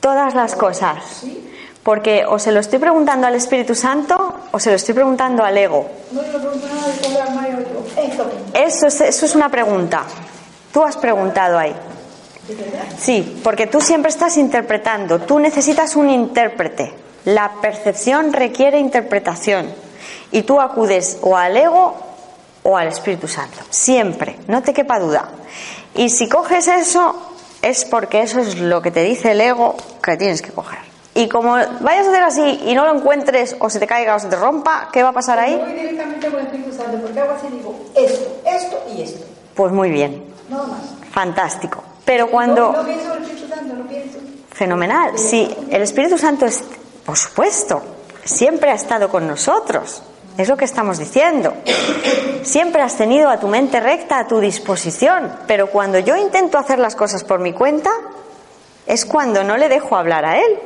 [0.00, 1.24] todas las cosas.
[1.82, 4.23] Porque o se lo estoy preguntando al Espíritu Santo
[4.54, 5.84] o se lo estoy preguntando al ego.
[8.54, 10.04] Eso es, eso es una pregunta.
[10.72, 11.74] Tú has preguntado ahí.
[12.96, 15.18] Sí, porque tú siempre estás interpretando.
[15.18, 16.94] Tú necesitas un intérprete.
[17.24, 19.72] La percepción requiere interpretación.
[20.30, 21.96] Y tú acudes o al ego
[22.62, 23.58] o al Espíritu Santo.
[23.70, 25.30] Siempre, no te quepa duda.
[25.96, 27.16] Y si coges eso,
[27.60, 30.93] es porque eso es lo que te dice el ego que tienes que coger.
[31.14, 34.18] Y como vayas a hacer así y no lo encuentres o se te caiga o
[34.18, 35.56] se te rompa, ¿qué va a pasar ahí?
[35.56, 39.24] Voy directamente con el Espíritu Santo porque hago así digo esto, esto y esto.
[39.54, 40.80] Pues muy bien, Nada más.
[41.12, 41.82] fantástico.
[42.04, 42.72] Pero cuando...
[42.72, 44.18] No, no pienso en el Espíritu Santo, no pienso.
[44.50, 45.16] Fenomenal.
[45.18, 46.64] Sí, el Espíritu Santo es,
[47.06, 47.80] por supuesto,
[48.24, 50.02] siempre ha estado con nosotros.
[50.36, 51.54] Es lo que estamos diciendo.
[52.42, 55.30] Siempre has tenido a tu mente recta a tu disposición.
[55.46, 57.90] Pero cuando yo intento hacer las cosas por mi cuenta,
[58.86, 60.58] es cuando no le dejo hablar a él.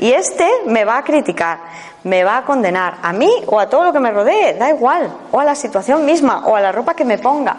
[0.00, 1.58] Y este me va a criticar,
[2.04, 5.12] me va a condenar, a mí o a todo lo que me rodee, da igual,
[5.30, 7.54] o a la situación misma, o a la ropa que me ponga.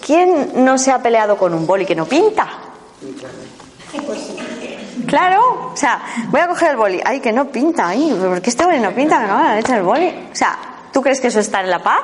[0.00, 2.46] ¿Quién no se ha peleado con un boli que no pinta?
[5.08, 7.00] Claro, o sea, voy a coger el boli.
[7.04, 9.20] Ay, que no pinta, ay, ¿por qué este boli no pinta?
[9.22, 10.28] Que no me han hecho el boli.
[10.32, 10.56] O sea,
[10.92, 12.02] ¿tú crees que eso está en la paz?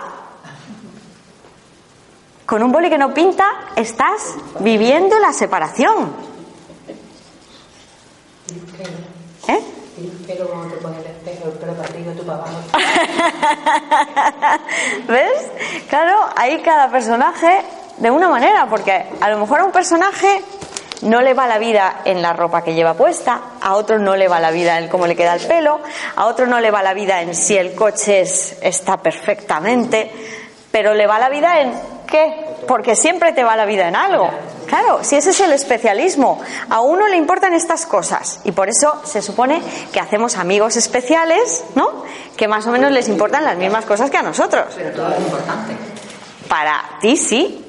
[2.46, 3.44] Con un boli que no pinta,
[3.76, 6.30] estás viviendo la separación.
[9.48, 9.60] ¿Eh?
[10.26, 12.58] Pero cuando te pones el espejo, el pelo para arriba, tú para abajo.
[15.08, 15.50] ¿Ves?
[15.88, 17.62] Claro, ahí cada personaje
[17.98, 20.42] de una manera, porque a lo mejor a un personaje
[21.02, 24.28] no le va la vida en la ropa que lleva puesta, a otro no le
[24.28, 25.80] va la vida en cómo le queda el pelo,
[26.16, 30.10] a otro no le va la vida en si el coche es- está perfectamente,
[30.70, 31.72] pero le va la vida en
[32.06, 34.30] qué, porque siempre te va la vida en algo.
[34.70, 39.02] Claro, si ese es el especialismo, a uno le importan estas cosas y por eso
[39.04, 39.60] se supone
[39.92, 42.04] que hacemos amigos especiales, ¿no?
[42.36, 44.66] Que más o menos les importan las mismas cosas que a nosotros.
[44.76, 45.72] Pero todo es importante.
[46.46, 47.64] Para ti sí,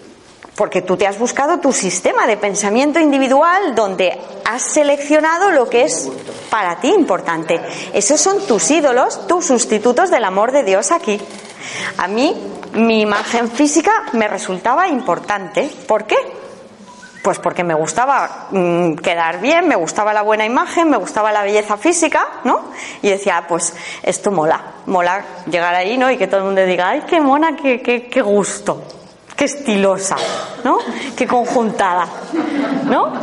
[0.56, 5.86] porque tú te has buscado tu sistema de pensamiento individual donde has seleccionado lo que
[5.86, 6.08] es
[6.52, 7.60] para ti importante.
[7.94, 11.20] Esos son tus ídolos, tus sustitutos del amor de Dios aquí.
[11.98, 12.40] A mí,
[12.74, 15.68] mi imagen física me resultaba importante.
[15.88, 16.41] ¿Por qué?
[17.22, 21.44] Pues porque me gustaba mm, quedar bien, me gustaba la buena imagen, me gustaba la
[21.44, 22.62] belleza física, ¿no?
[23.04, 26.10] Y decía, pues esto mola, mola llegar ahí, ¿no?
[26.10, 28.84] Y que todo el mundo diga, ay, qué mona, qué, qué, qué gusto,
[29.36, 30.16] qué estilosa,
[30.64, 30.80] ¿no?
[31.16, 32.08] Qué conjuntada,
[32.86, 33.14] ¿no?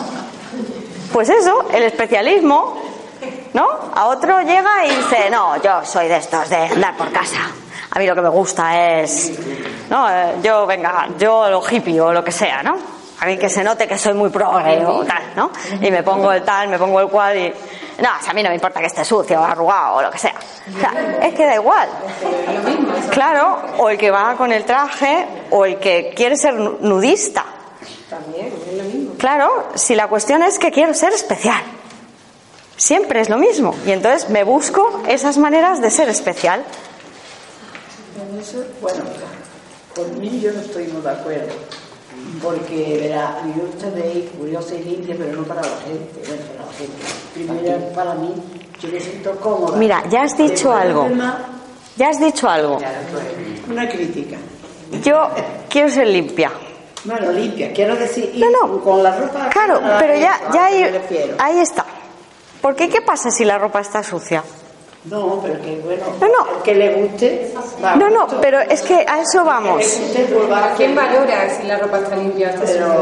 [1.12, 2.80] Pues eso, el especialismo,
[3.55, 3.66] ¿no?
[3.96, 7.51] A otro llega y dice, no, yo soy de estos, de andar por casa.
[7.90, 9.32] A mí lo que me gusta es,
[9.90, 12.97] no, Eh, yo, venga, yo lo hippie o lo que sea, ¿no?
[13.21, 15.51] A mí que se note que soy muy progre o tal, ¿no?
[15.81, 17.49] Y me pongo el tal, me pongo el cual y...
[18.01, 20.11] No, o sea, a mí no me importa que esté sucio o arrugado o lo
[20.11, 20.35] que sea.
[20.77, 21.89] O sea, es que da igual.
[23.11, 27.45] Claro, o el que va con el traje o el que quiere ser nu- nudista.
[28.09, 29.14] También, es lo mismo.
[29.19, 31.61] Claro, si la cuestión es que quiero ser especial.
[32.77, 33.75] Siempre es lo mismo.
[33.85, 36.62] Y entonces me busco esas maneras de ser especial.
[38.81, 39.05] Bueno,
[40.21, 41.53] mí yo no estoy muy de acuerdo.
[42.43, 46.20] Porque, verá, a mí me gusta de curiosa y limpia, pero no para la gente.
[46.29, 46.95] Bueno, para la gente.
[47.35, 48.35] Primero, para mí,
[48.81, 49.76] yo me siento cómoda.
[49.76, 51.09] Mira, ya has dicho algo.
[51.97, 52.79] Ya has dicho algo.
[53.70, 54.37] Una crítica.
[55.03, 55.29] Yo
[55.68, 56.51] quiero ser limpia.
[57.05, 58.81] Bueno, limpia, quiero decir, ir No, no.
[58.83, 59.49] con la ropa.
[59.51, 60.85] Claro, pero ya, ya ahí,
[61.39, 61.85] ahí está.
[62.61, 62.89] ¿Por qué?
[62.89, 64.43] ¿Qué pasa si la ropa está sucia?
[65.05, 66.57] No, pero que bueno, No, no.
[66.57, 67.55] el que le guste.
[67.82, 68.40] va, No, no, gusto.
[68.42, 69.78] pero es que a eso vamos.
[69.78, 72.94] Que le guste, pues va ¿Quién valora si la ropa está limpia Pero-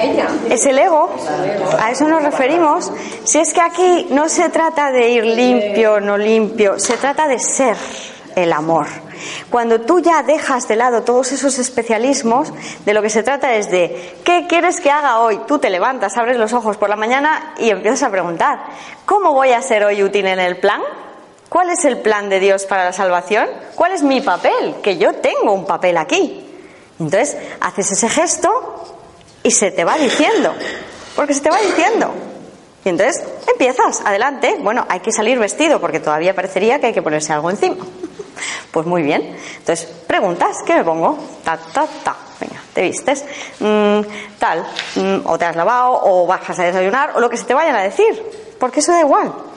[0.00, 0.26] ella.
[0.48, 1.10] Es el ego,
[1.78, 2.90] a eso nos referimos.
[3.24, 7.26] Si es que aquí no se trata de ir limpio o no limpio, se trata
[7.26, 7.76] de ser
[8.36, 8.86] el amor.
[9.50, 12.52] Cuando tú ya dejas de lado todos esos especialismos,
[12.86, 15.40] de lo que se trata es de, ¿qué quieres que haga hoy?
[15.46, 18.60] Tú te levantas, abres los ojos por la mañana y empiezas a preguntar,
[19.04, 20.80] ¿cómo voy a ser hoy útil en el plan?
[21.50, 23.48] ¿Cuál es el plan de Dios para la salvación?
[23.74, 24.76] ¿Cuál es mi papel?
[24.84, 26.46] Que yo tengo un papel aquí.
[27.00, 28.48] Entonces, haces ese gesto
[29.42, 30.54] y se te va diciendo,
[31.16, 32.14] porque se te va diciendo.
[32.84, 34.58] Y entonces empiezas, adelante.
[34.60, 37.76] Bueno, hay que salir vestido porque todavía parecería que hay que ponerse algo encima.
[38.70, 39.36] Pues muy bien.
[39.58, 41.18] Entonces, preguntas, ¿qué me pongo?
[41.44, 42.16] Ta, ta, ta.
[42.40, 43.24] Venga, te vistes.
[43.58, 44.00] Mm,
[44.38, 44.64] tal.
[44.94, 47.74] Mm, o te has lavado, o bajas a desayunar, o lo que se te vayan
[47.74, 48.22] a decir.
[48.58, 49.49] Porque eso da igual.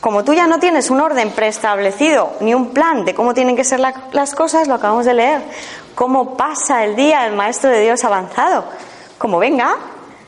[0.00, 3.64] Como tú ya no tienes un orden preestablecido ni un plan de cómo tienen que
[3.64, 5.42] ser la- las cosas, lo acabamos de leer.
[5.96, 8.64] Cómo pasa el día el Maestro de Dios avanzado.
[9.18, 9.74] Como venga,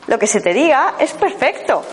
[0.07, 1.83] lo que se te diga es perfecto.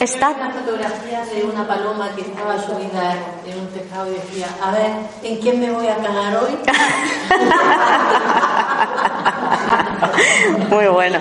[0.00, 3.14] Está una fotografía de una paloma que estaba subida
[3.46, 4.90] en un tejado y decía, a ver,
[5.22, 6.58] ¿en quién me voy a cagar hoy?
[10.70, 11.18] Muy bueno.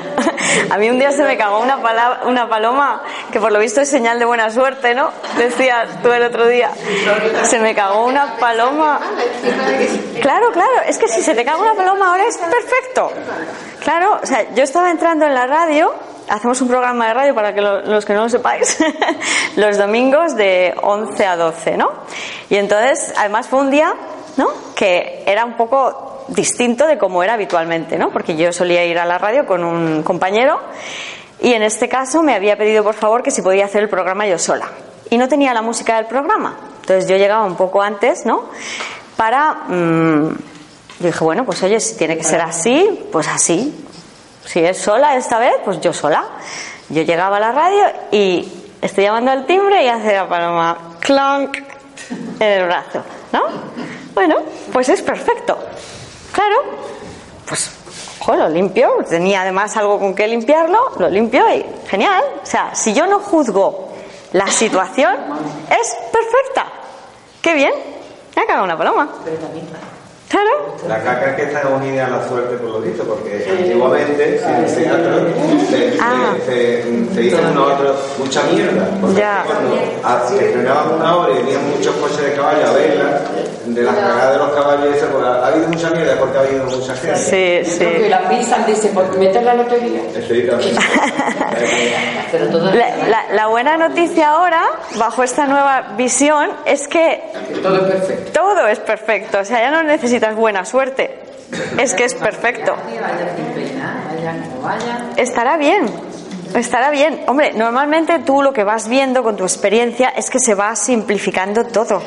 [0.70, 3.02] A mí un día se me cagó una, pala- una paloma
[3.32, 5.10] que por lo visto es señal de buena suerte, ¿no?
[5.38, 6.72] Decías tú el otro día.
[7.44, 9.00] Se me cagó una paloma.
[10.22, 10.82] Claro, claro.
[10.88, 13.12] Es que si se te caga una paloma ahora es perfecto.
[13.84, 15.94] Claro, o sea, yo estaba entrando en la radio.
[16.28, 18.80] Hacemos un programa de radio para que lo- los que no lo sepáis,
[19.58, 21.92] los domingos de 11 a 12, ¿no?
[22.50, 23.94] Y entonces, además fue un día,
[24.38, 24.48] ¿no?
[24.76, 28.12] Que era un poco distinto de como era habitualmente, ¿no?
[28.12, 30.60] Porque yo solía ir a la radio con un compañero
[31.42, 34.28] y en este caso me había pedido por favor que si podía hacer el programa
[34.28, 34.68] yo sola.
[35.10, 36.58] Y no tenía la música del programa.
[36.82, 38.46] Entonces yo llegaba un poco antes, ¿no?
[39.16, 39.54] Para...
[39.68, 40.30] mm,
[41.00, 43.86] yo dije, bueno, pues oye, si tiene que ser así, pues así.
[44.46, 46.24] Si es sola esta vez, pues yo sola.
[46.90, 48.48] Yo llegaba a la radio y
[48.82, 51.58] estoy llamando al timbre y hace la paloma clonk
[52.40, 53.04] en el brazo,
[53.34, 53.42] ¿no?
[54.14, 54.38] Bueno,
[54.72, 55.58] pues es perfecto.
[56.36, 56.58] Claro,
[57.48, 57.72] pues
[58.20, 58.90] ojo, lo limpio.
[59.08, 62.22] Tenía además algo con que limpiarlo, lo limpio y genial.
[62.44, 63.94] O sea, si yo no juzgo
[64.34, 65.16] la situación,
[65.70, 66.66] es perfecta.
[67.42, 67.72] Qué bien.
[68.36, 69.10] Me ha cagado una paloma.
[70.36, 70.76] Claro.
[70.90, 74.68] La caca es que está unida a la suerte, por lo visto, porque antiguamente se,
[74.68, 76.36] se, se, Ah.
[76.46, 77.38] se, se- se hizo
[78.20, 78.86] mucha mierda.
[79.00, 79.44] Porque Ya.
[79.48, 83.22] cuando a- se estrenaban una hora y venían muchos coches de caballo a verla,
[83.66, 86.66] de las cagadas de los caballos, pues, ha, ha habido mucha mierda porque ha habido
[86.66, 87.16] mucha gente.
[87.64, 87.84] Sí, sí.
[87.86, 90.02] Porque la pizza dice, porque meter la lotería.
[90.28, 90.76] Sí, también.
[92.32, 94.64] Pero todo La, la- la buena noticia ahora,
[94.98, 97.24] bajo esta nueva visión, es que
[97.62, 98.32] Todo es perfecto.
[98.42, 99.40] todo es perfecto.
[99.40, 101.20] O sea, ya no necesitas buena suerte.
[101.78, 102.76] Es que es perfecto.
[105.18, 105.86] Estará bien.
[106.56, 107.24] Estará bien.
[107.28, 111.66] Hombre, normalmente tú lo que vas viendo con tu experiencia es que se va simplificando
[111.66, 112.02] todo.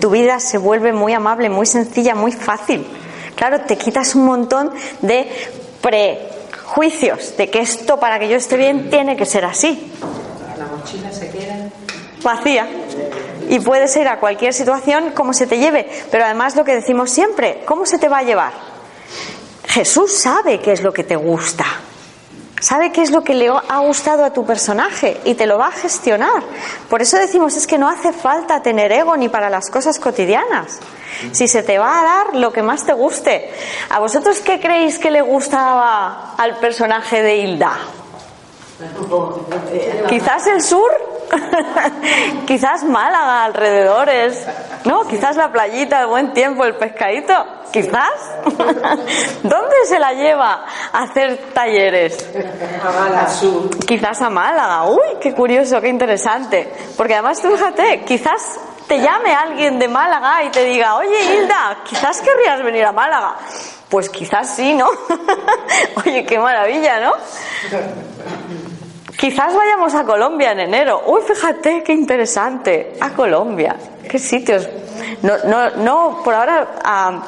[0.00, 2.86] Tu vida se vuelve muy amable, muy sencilla, muy fácil.
[3.36, 4.70] Claro, te quitas un montón
[5.02, 5.30] de
[5.80, 9.92] prejuicios de que esto para que yo esté bien tiene que ser así.
[10.58, 11.68] La mochila se queda.
[12.22, 12.66] vacía.
[13.50, 15.88] Y puedes ir a cualquier situación como se te lleve.
[16.10, 18.52] Pero además lo que decimos siempre, ¿cómo se te va a llevar?
[19.66, 21.64] Jesús sabe qué es lo que te gusta.
[22.60, 25.68] Sabe qué es lo que le ha gustado a tu personaje y te lo va
[25.68, 26.42] a gestionar.
[26.88, 30.78] Por eso decimos es que no hace falta tener ego ni para las cosas cotidianas.
[31.32, 33.50] Si se te va a dar lo que más te guste.
[33.88, 37.78] ¿A vosotros qué creéis que le gustaba al personaje de Hilda?
[40.08, 40.90] Quizás el sur,
[42.46, 44.46] quizás Málaga, alrededores,
[44.84, 45.06] ¿no?
[45.06, 47.34] Quizás la playita, el buen tiempo, el pescadito,
[47.72, 48.12] quizás.
[49.42, 52.28] ¿Dónde se la lleva a hacer talleres?
[52.82, 53.70] A Málaga Sur.
[53.86, 54.84] Quizás a Málaga.
[54.84, 56.72] Uy, qué curioso, qué interesante.
[56.96, 61.78] Porque además tú fíjate, quizás te llame alguien de Málaga y te diga, oye Hilda,
[61.84, 63.36] quizás querrías venir a Málaga.
[63.88, 64.88] Pues quizás sí, ¿no?
[66.04, 67.12] oye, qué maravilla, ¿no?
[69.20, 71.02] Quizás vayamos a Colombia en enero.
[71.04, 72.94] Uy, fíjate, qué interesante.
[73.02, 73.76] A Colombia.
[74.08, 74.66] ¿Qué sitios?
[75.20, 77.22] No, no, no por ahora a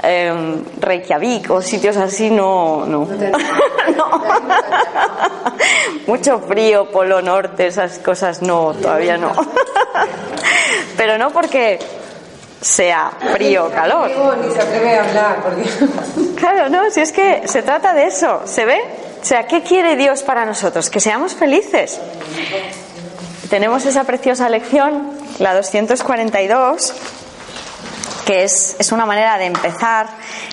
[0.00, 2.86] em, Reykjavik o sitios así no.
[2.86, 3.08] no.
[3.96, 4.22] No.
[6.06, 9.32] Mucho frío, Polo Norte, esas cosas no, todavía no.
[10.96, 11.80] Pero no porque
[12.60, 14.08] sea frío o calor.
[14.40, 15.42] Ni se atreve a hablar,
[16.36, 19.03] Claro, no, si es que se trata de eso, ¿se ve?
[19.24, 20.90] O sea, ¿qué quiere Dios para nosotros?
[20.90, 21.98] Que seamos felices.
[23.48, 26.92] Tenemos esa preciosa lección, la 242,
[28.26, 30.08] que es, es una manera de empezar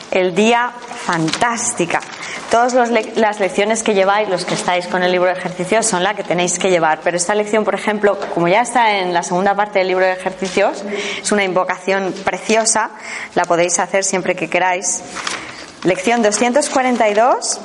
[0.09, 0.71] el día
[1.05, 1.99] fantástica.
[2.49, 2.73] Todas
[3.17, 6.23] las lecciones que lleváis, los que estáis con el libro de ejercicios, son la que
[6.23, 7.01] tenéis que llevar.
[7.03, 10.13] Pero esta lección, por ejemplo, como ya está en la segunda parte del libro de
[10.13, 10.81] ejercicios,
[11.21, 12.91] es una invocación preciosa,
[13.35, 15.01] la podéis hacer siempre que queráis.
[15.83, 17.59] Lección 242,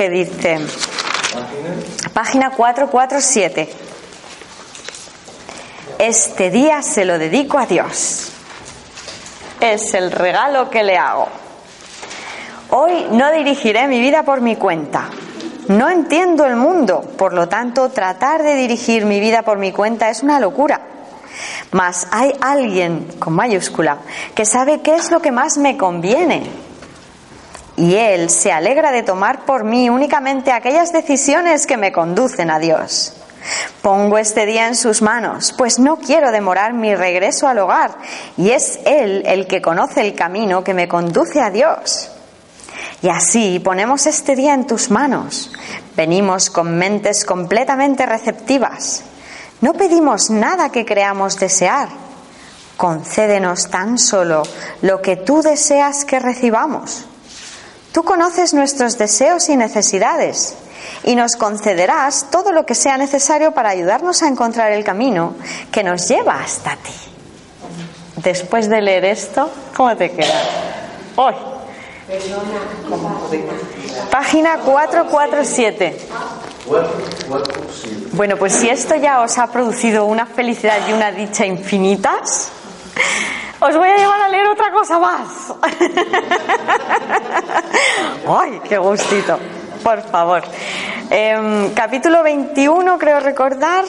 [0.00, 0.58] que dice,
[2.14, 3.68] página 447.
[5.98, 8.32] Este día se lo dedico a Dios.
[9.60, 11.28] Es el regalo que le hago.
[12.70, 15.10] Hoy no dirigiré mi vida por mi cuenta.
[15.68, 20.08] No entiendo el mundo, por lo tanto, tratar de dirigir mi vida por mi cuenta
[20.08, 20.80] es una locura.
[21.72, 23.98] Mas hay alguien, con mayúscula,
[24.34, 26.59] que sabe qué es lo que más me conviene.
[27.80, 32.58] Y él se alegra de tomar por mí únicamente aquellas decisiones que me conducen a
[32.58, 33.14] Dios.
[33.80, 37.92] Pongo este día en sus manos, pues no quiero demorar mi regreso al hogar,
[38.36, 42.10] y es Él el que conoce el camino que me conduce a Dios.
[43.00, 45.50] Y así ponemos este día en tus manos.
[45.96, 49.04] Venimos con mentes completamente receptivas.
[49.62, 51.88] No pedimos nada que creamos desear.
[52.76, 54.42] Concédenos tan solo
[54.82, 57.06] lo que tú deseas que recibamos.
[57.92, 60.54] Tú conoces nuestros deseos y necesidades
[61.04, 65.34] y nos concederás todo lo que sea necesario para ayudarnos a encontrar el camino
[65.72, 66.92] que nos lleva hasta ti.
[68.16, 70.40] Después de leer esto, ¿cómo te queda?
[71.16, 71.34] Hoy.
[74.10, 76.08] Página 447.
[78.12, 82.52] Bueno, pues si esto ya os ha producido una felicidad y una dicha infinitas,
[83.60, 85.52] os voy a llevar a leer otra cosa más.
[88.28, 89.38] ¡Ay, qué gustito!
[89.82, 90.42] Por favor.
[91.10, 93.84] Em, capítulo 21, creo recordar.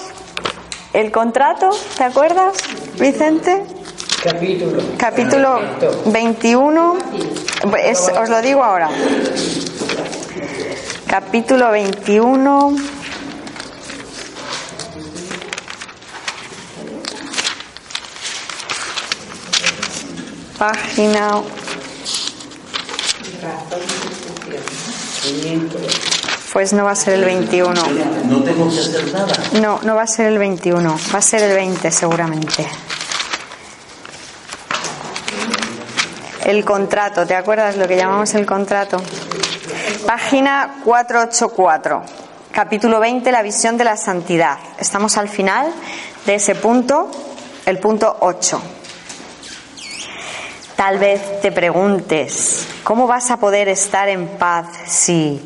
[0.93, 2.57] El contrato, ¿te acuerdas,
[2.99, 3.63] Vicente?
[4.23, 4.81] Capítulo.
[4.97, 5.59] Capítulo
[6.05, 6.97] 21.
[7.83, 8.89] es- os lo digo ahora.
[11.07, 12.75] Capítulo 21.
[20.61, 21.41] Página.
[26.53, 27.73] Pues no va a ser el 21.
[28.25, 29.33] No tengo que hacer nada.
[29.59, 32.67] No, no va a ser el 21, va a ser el 20 seguramente.
[36.45, 39.01] El contrato, ¿te acuerdas lo que llamamos el contrato?
[40.05, 42.03] Página 484,
[42.51, 44.59] capítulo 20, la visión de la santidad.
[44.77, 45.73] Estamos al final
[46.27, 47.09] de ese punto,
[47.65, 48.61] el punto 8.
[50.81, 55.39] Tal vez te preguntes, ¿cómo vas a poder estar en paz si,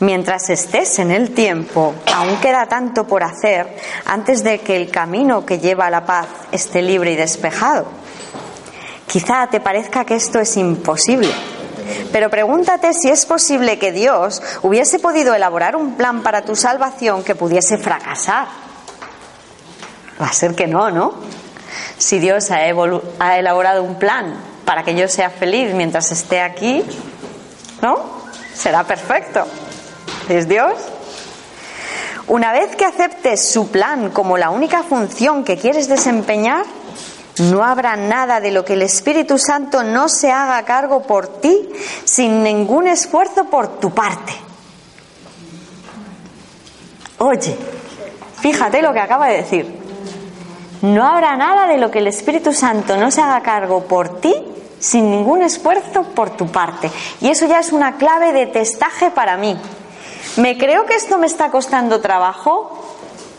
[0.00, 3.68] mientras estés en el tiempo, aún queda tanto por hacer
[4.04, 7.86] antes de que el camino que lleva a la paz esté libre y despejado?
[9.06, 11.30] Quizá te parezca que esto es imposible,
[12.10, 17.22] pero pregúntate si es posible que Dios hubiese podido elaborar un plan para tu salvación
[17.22, 18.48] que pudiese fracasar.
[20.20, 21.14] Va a ser que no, ¿no?
[21.96, 26.84] Si Dios ha, ha elaborado un plan para que yo sea feliz mientras esté aquí,
[27.82, 27.96] ¿no?
[28.54, 29.44] Será perfecto.
[30.28, 30.74] ¿Es Dios?
[32.28, 36.64] Una vez que aceptes su plan como la única función que quieres desempeñar,
[37.50, 41.68] no habrá nada de lo que el Espíritu Santo no se haga cargo por ti
[42.04, 44.34] sin ningún esfuerzo por tu parte.
[47.18, 47.56] Oye,
[48.40, 49.80] fíjate lo que acaba de decir.
[50.82, 54.46] No habrá nada de lo que el Espíritu Santo no se haga cargo por ti
[54.80, 56.90] sin ningún esfuerzo por tu parte.
[57.20, 59.56] Y eso ya es una clave de testaje para mí.
[60.36, 62.84] ¿Me creo que esto me está costando trabajo?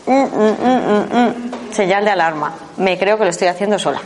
[0.06, 1.72] Mm, mm, mm.
[1.72, 2.54] Señal de alarma.
[2.76, 4.00] Me creo que lo estoy haciendo sola.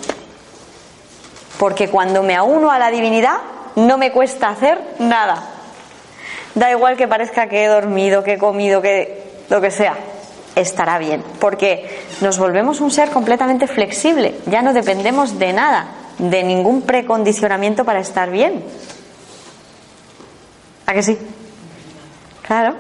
[1.58, 3.38] Porque cuando me auno a la divinidad,
[3.76, 5.42] no me cuesta hacer nada.
[6.54, 9.94] Da igual que parezca que he dormido, que he comido, que lo que sea.
[10.54, 11.22] Estará bien.
[11.38, 14.36] Porque nos volvemos un ser completamente flexible.
[14.46, 15.86] Ya no dependemos de nada,
[16.18, 18.64] de ningún precondicionamiento para estar bien.
[20.86, 21.18] ¿A que sí?
[22.42, 22.74] Claro.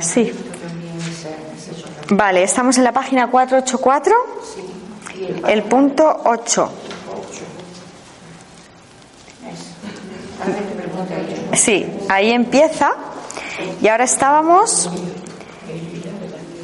[0.00, 0.32] Sí.
[2.10, 4.14] Vale, estamos en la página 484.
[5.46, 6.72] El punto 8.
[11.54, 12.92] Sí, ahí empieza.
[13.80, 14.90] Y ahora estábamos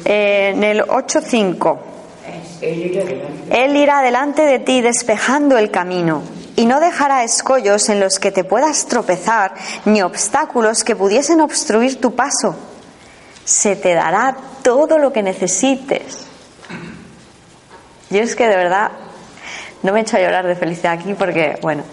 [0.05, 1.94] en el 8.5.
[3.51, 6.23] Él irá delante de ti despejando el camino
[6.55, 9.53] y no dejará escollos en los que te puedas tropezar
[9.85, 12.55] ni obstáculos que pudiesen obstruir tu paso.
[13.43, 16.25] Se te dará todo lo que necesites.
[18.09, 18.91] Yo es que de verdad
[19.83, 21.83] no me he hecho a llorar de felicidad aquí porque, bueno,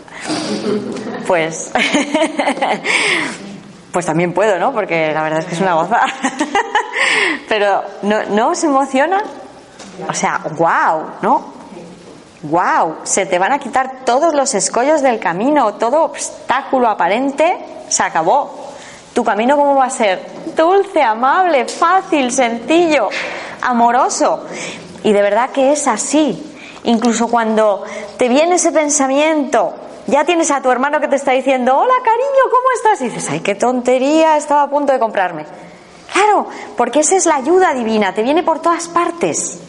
[1.26, 1.70] pues
[3.92, 4.72] Pues también puedo, ¿no?
[4.72, 6.06] Porque la verdad es que es una gozada.
[7.48, 9.22] Pero ¿no, ¿no os emociona?
[10.08, 11.62] O sea, wow, ¿no?
[12.42, 18.02] Wow, se te van a quitar todos los escollos del camino, todo obstáculo aparente se
[18.02, 18.72] acabó.
[19.12, 20.26] ¿Tu camino cómo va a ser?
[20.56, 23.10] Dulce, amable, fácil, sencillo,
[23.60, 24.44] amoroso.
[25.04, 26.48] Y de verdad que es así.
[26.84, 27.84] Incluso cuando
[28.16, 29.74] te viene ese pensamiento,
[30.06, 33.00] ya tienes a tu hermano que te está diciendo, hola cariño, ¿cómo estás?
[33.02, 35.46] Y dices, ay, qué tontería, estaba a punto de comprarme.
[36.12, 39.60] Claro, porque esa es la ayuda divina, te viene por todas partes.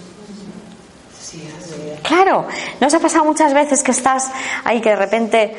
[2.04, 2.46] Claro,
[2.80, 4.30] ¿no os ha pasado muchas veces que estás
[4.66, 5.56] ahí que de repente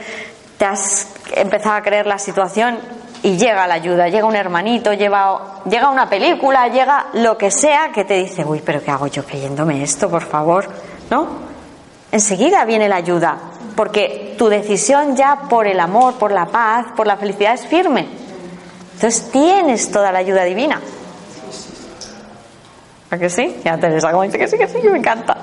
[0.59, 2.79] te has empezado a creer la situación
[3.23, 7.91] y llega la ayuda, llega un hermanito, llega, llega una película, llega lo que sea
[7.93, 10.69] que te dice, uy, pero ¿qué hago yo creyéndome esto, por favor?
[11.11, 11.27] ¿No?
[12.12, 13.39] Enseguida viene la ayuda,
[13.75, 18.07] porque tu decisión ya por el amor, por la paz, por la felicidad es firme.
[18.95, 20.81] Entonces tienes toda la ayuda divina.
[23.11, 23.57] ¿A que sí?
[23.65, 23.79] Ya
[24.11, 25.37] como dice que sí, que sí, que me encanta.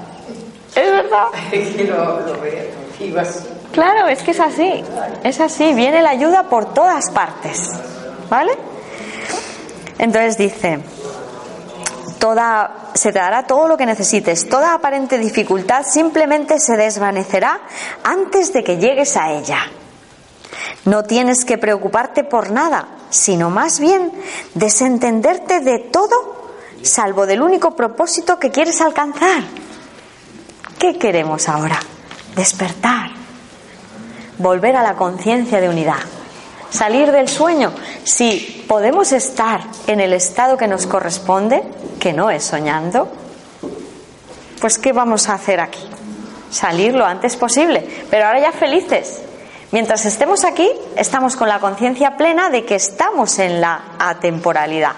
[0.75, 1.27] Es verdad.
[1.51, 3.39] Es que lo, lo veo contigo así.
[3.71, 4.83] Claro, es que es así,
[5.23, 7.69] es así, viene la ayuda por todas partes,
[8.29, 8.51] ¿vale?
[9.97, 10.79] Entonces dice,
[12.19, 17.61] toda, se te dará todo lo que necesites, toda aparente dificultad simplemente se desvanecerá
[18.03, 19.59] antes de que llegues a ella.
[20.83, 24.11] No tienes que preocuparte por nada, sino más bien
[24.53, 29.43] desentenderte de todo, salvo del único propósito que quieres alcanzar.
[30.81, 31.79] ¿Qué queremos ahora?
[32.35, 33.11] Despertar
[34.39, 35.99] volver a la conciencia de unidad,
[36.71, 37.71] salir del sueño.
[38.03, 41.63] Si podemos estar en el estado que nos corresponde,
[41.99, 43.07] que no es soñando,
[44.59, 45.87] pues ¿qué vamos a hacer aquí?
[46.49, 49.21] Salir lo antes posible, pero ahora ya felices.
[49.71, 54.93] Mientras estemos aquí, estamos con la conciencia plena de que estamos en la atemporalidad.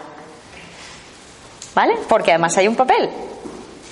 [1.76, 1.96] ¿Vale?
[2.08, 3.10] Porque además hay un papel.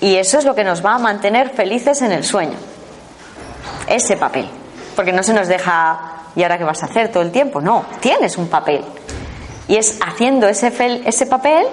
[0.02, 2.57] Y eso es lo que nos va a mantener felices en el sueño.
[3.88, 4.49] Ese papel
[4.95, 5.99] porque no se nos deja,
[6.36, 7.61] ¿y ahora qué vas a hacer todo el tiempo?
[7.61, 8.84] No, tienes un papel.
[9.68, 10.72] Y es haciendo ese,
[11.06, 11.65] ese papel,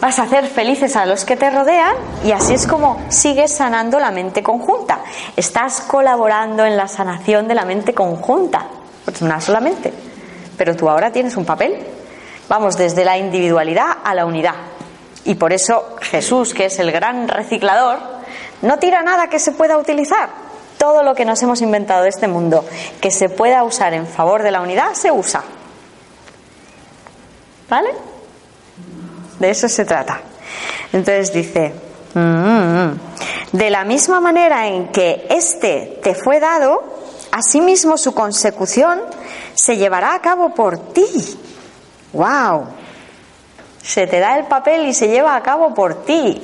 [0.00, 1.94] vas a hacer felices a los que te rodean
[2.24, 5.00] y así es como sigues sanando la mente conjunta.
[5.34, 8.66] Estás colaborando en la sanación de la mente conjunta,
[9.04, 9.92] pues una solamente.
[10.58, 11.78] Pero tú ahora tienes un papel.
[12.48, 14.54] Vamos desde la individualidad a la unidad.
[15.24, 17.98] Y por eso Jesús, que es el gran reciclador,
[18.62, 20.30] no tira nada que se pueda utilizar
[20.78, 22.64] todo lo que nos hemos inventado de este mundo
[23.00, 25.42] que se pueda usar en favor de la unidad, se usa.
[27.68, 27.90] ¿Vale?
[29.38, 30.20] De eso se trata.
[30.92, 31.74] Entonces dice,
[32.14, 32.88] mm,
[33.52, 36.82] de la misma manera en que este te fue dado,
[37.30, 39.00] asimismo su consecución
[39.54, 41.06] se llevará a cabo por ti.
[42.12, 42.66] ¡Wow!
[43.88, 46.38] Se te da el papel y se lleva a cabo por ti.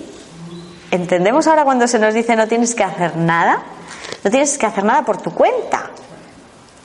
[0.91, 3.63] ¿Entendemos ahora cuando se nos dice no tienes que hacer nada?
[4.25, 5.91] No tienes que hacer nada por tu cuenta.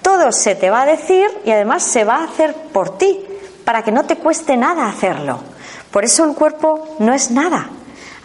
[0.01, 3.25] Todo se te va a decir y además se va a hacer por ti,
[3.63, 5.39] para que no te cueste nada hacerlo.
[5.91, 7.69] Por eso el cuerpo no es nada.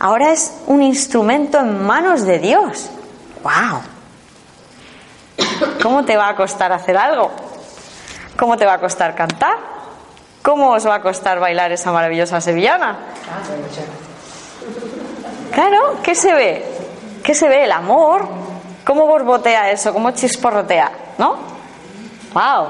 [0.01, 2.91] Ahora es un instrumento en manos de Dios.
[3.45, 3.81] ¡Wow!
[5.81, 7.31] ¿Cómo te va a costar hacer algo?
[8.37, 9.74] ¿Cómo te va a costar cantar?
[10.45, 12.99] ¿Cómo os va a costar bailar esa maravillosa sevillana?
[15.53, 16.65] Claro, ¿qué se ve?
[17.25, 17.65] ¿Qué se ve?
[17.65, 18.29] El amor,
[18.85, 19.93] ¿Cómo borbotea eso?
[19.93, 20.91] ¿Cómo chisporrotea?
[21.17, 21.37] ¿No?
[22.35, 22.67] ¡Wow!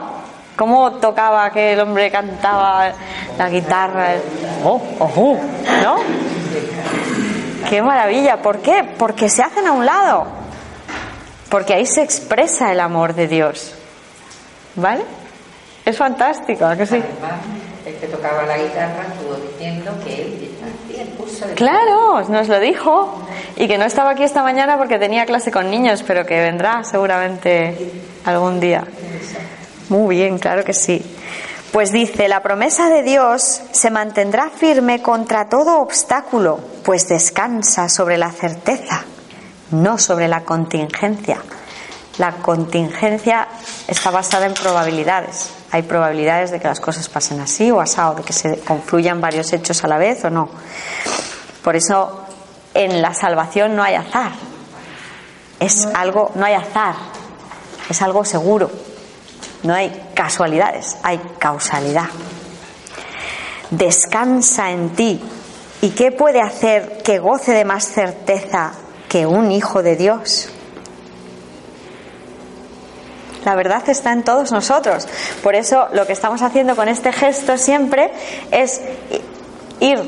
[0.57, 2.93] ¿Cómo tocaba que el hombre cantaba
[3.37, 4.15] la guitarra?
[4.63, 4.81] ¡Oh!
[5.01, 5.37] ¡Oh!
[5.83, 5.97] ¿No?
[7.69, 8.41] ¡Qué maravilla!
[8.41, 8.85] ¿Por qué?
[8.97, 10.27] Porque se hacen a un lado.
[11.49, 13.75] Porque ahí se expresa el amor de Dios.
[14.77, 15.05] ¿Vale?
[15.85, 17.03] Es fantástico, ¿a que sí?
[18.05, 20.55] El que tocaba la guitarra estuvo diciendo que él
[21.55, 23.19] Claro, nos lo dijo.
[23.57, 26.83] Y que no estaba aquí esta mañana porque tenía clase con niños, pero que vendrá
[26.85, 27.93] seguramente
[28.25, 28.85] algún día.
[29.89, 31.05] Muy bien, claro que sí.
[31.73, 38.17] Pues dice, la promesa de Dios se mantendrá firme contra todo obstáculo, pues descansa sobre
[38.17, 39.05] la certeza,
[39.73, 41.39] no sobre la contingencia.
[42.19, 43.49] La contingencia
[43.89, 45.51] está basada en probabilidades.
[45.75, 49.53] Hay probabilidades de que las cosas pasen así o así, de que se confluyan varios
[49.53, 50.49] hechos a la vez o no.
[51.65, 52.27] Por eso
[52.75, 54.31] en la salvación no hay azar.
[55.59, 56.95] Es algo, no hay azar,
[57.91, 58.71] es algo seguro.
[59.65, 62.07] No hay casualidades, hay causalidad.
[63.71, 65.21] Descansa en ti.
[65.81, 68.75] ¿Y qué puede hacer que goce de más certeza
[69.09, 70.51] que un hijo de Dios?
[73.45, 75.07] La verdad está en todos nosotros.
[75.43, 78.11] Por eso lo que estamos haciendo con este gesto siempre
[78.51, 78.81] es
[79.81, 80.01] ir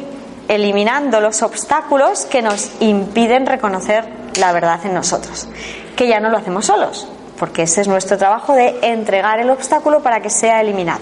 [0.48, 4.04] eliminando los obstáculos que nos impiden reconocer
[4.38, 5.48] la verdad en nosotros,
[5.96, 7.08] que ya no lo hacemos solos,
[7.38, 11.00] porque ese es nuestro trabajo de entregar el obstáculo para que sea eliminado.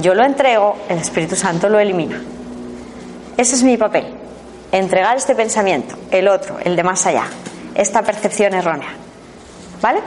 [0.00, 2.20] Yo lo entrego, el Espíritu Santo lo elimina.
[3.36, 4.14] Ese es mi papel,
[4.72, 7.26] entregar este pensamiento, el otro, el de más allá,
[7.74, 8.90] esta percepción errónea.
[9.80, 10.00] ¿Vale?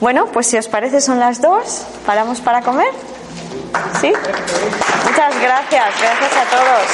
[0.00, 2.92] Bueno, pues si os parece son las dos, paramos para comer.
[4.00, 4.12] ¿Sí?
[5.04, 6.86] Muchas gracias, gracias a todos.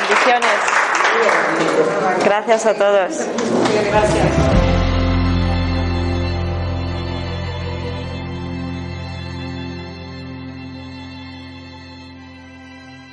[0.00, 0.60] Bendiciones.
[2.24, 4.55] Gracias a todos.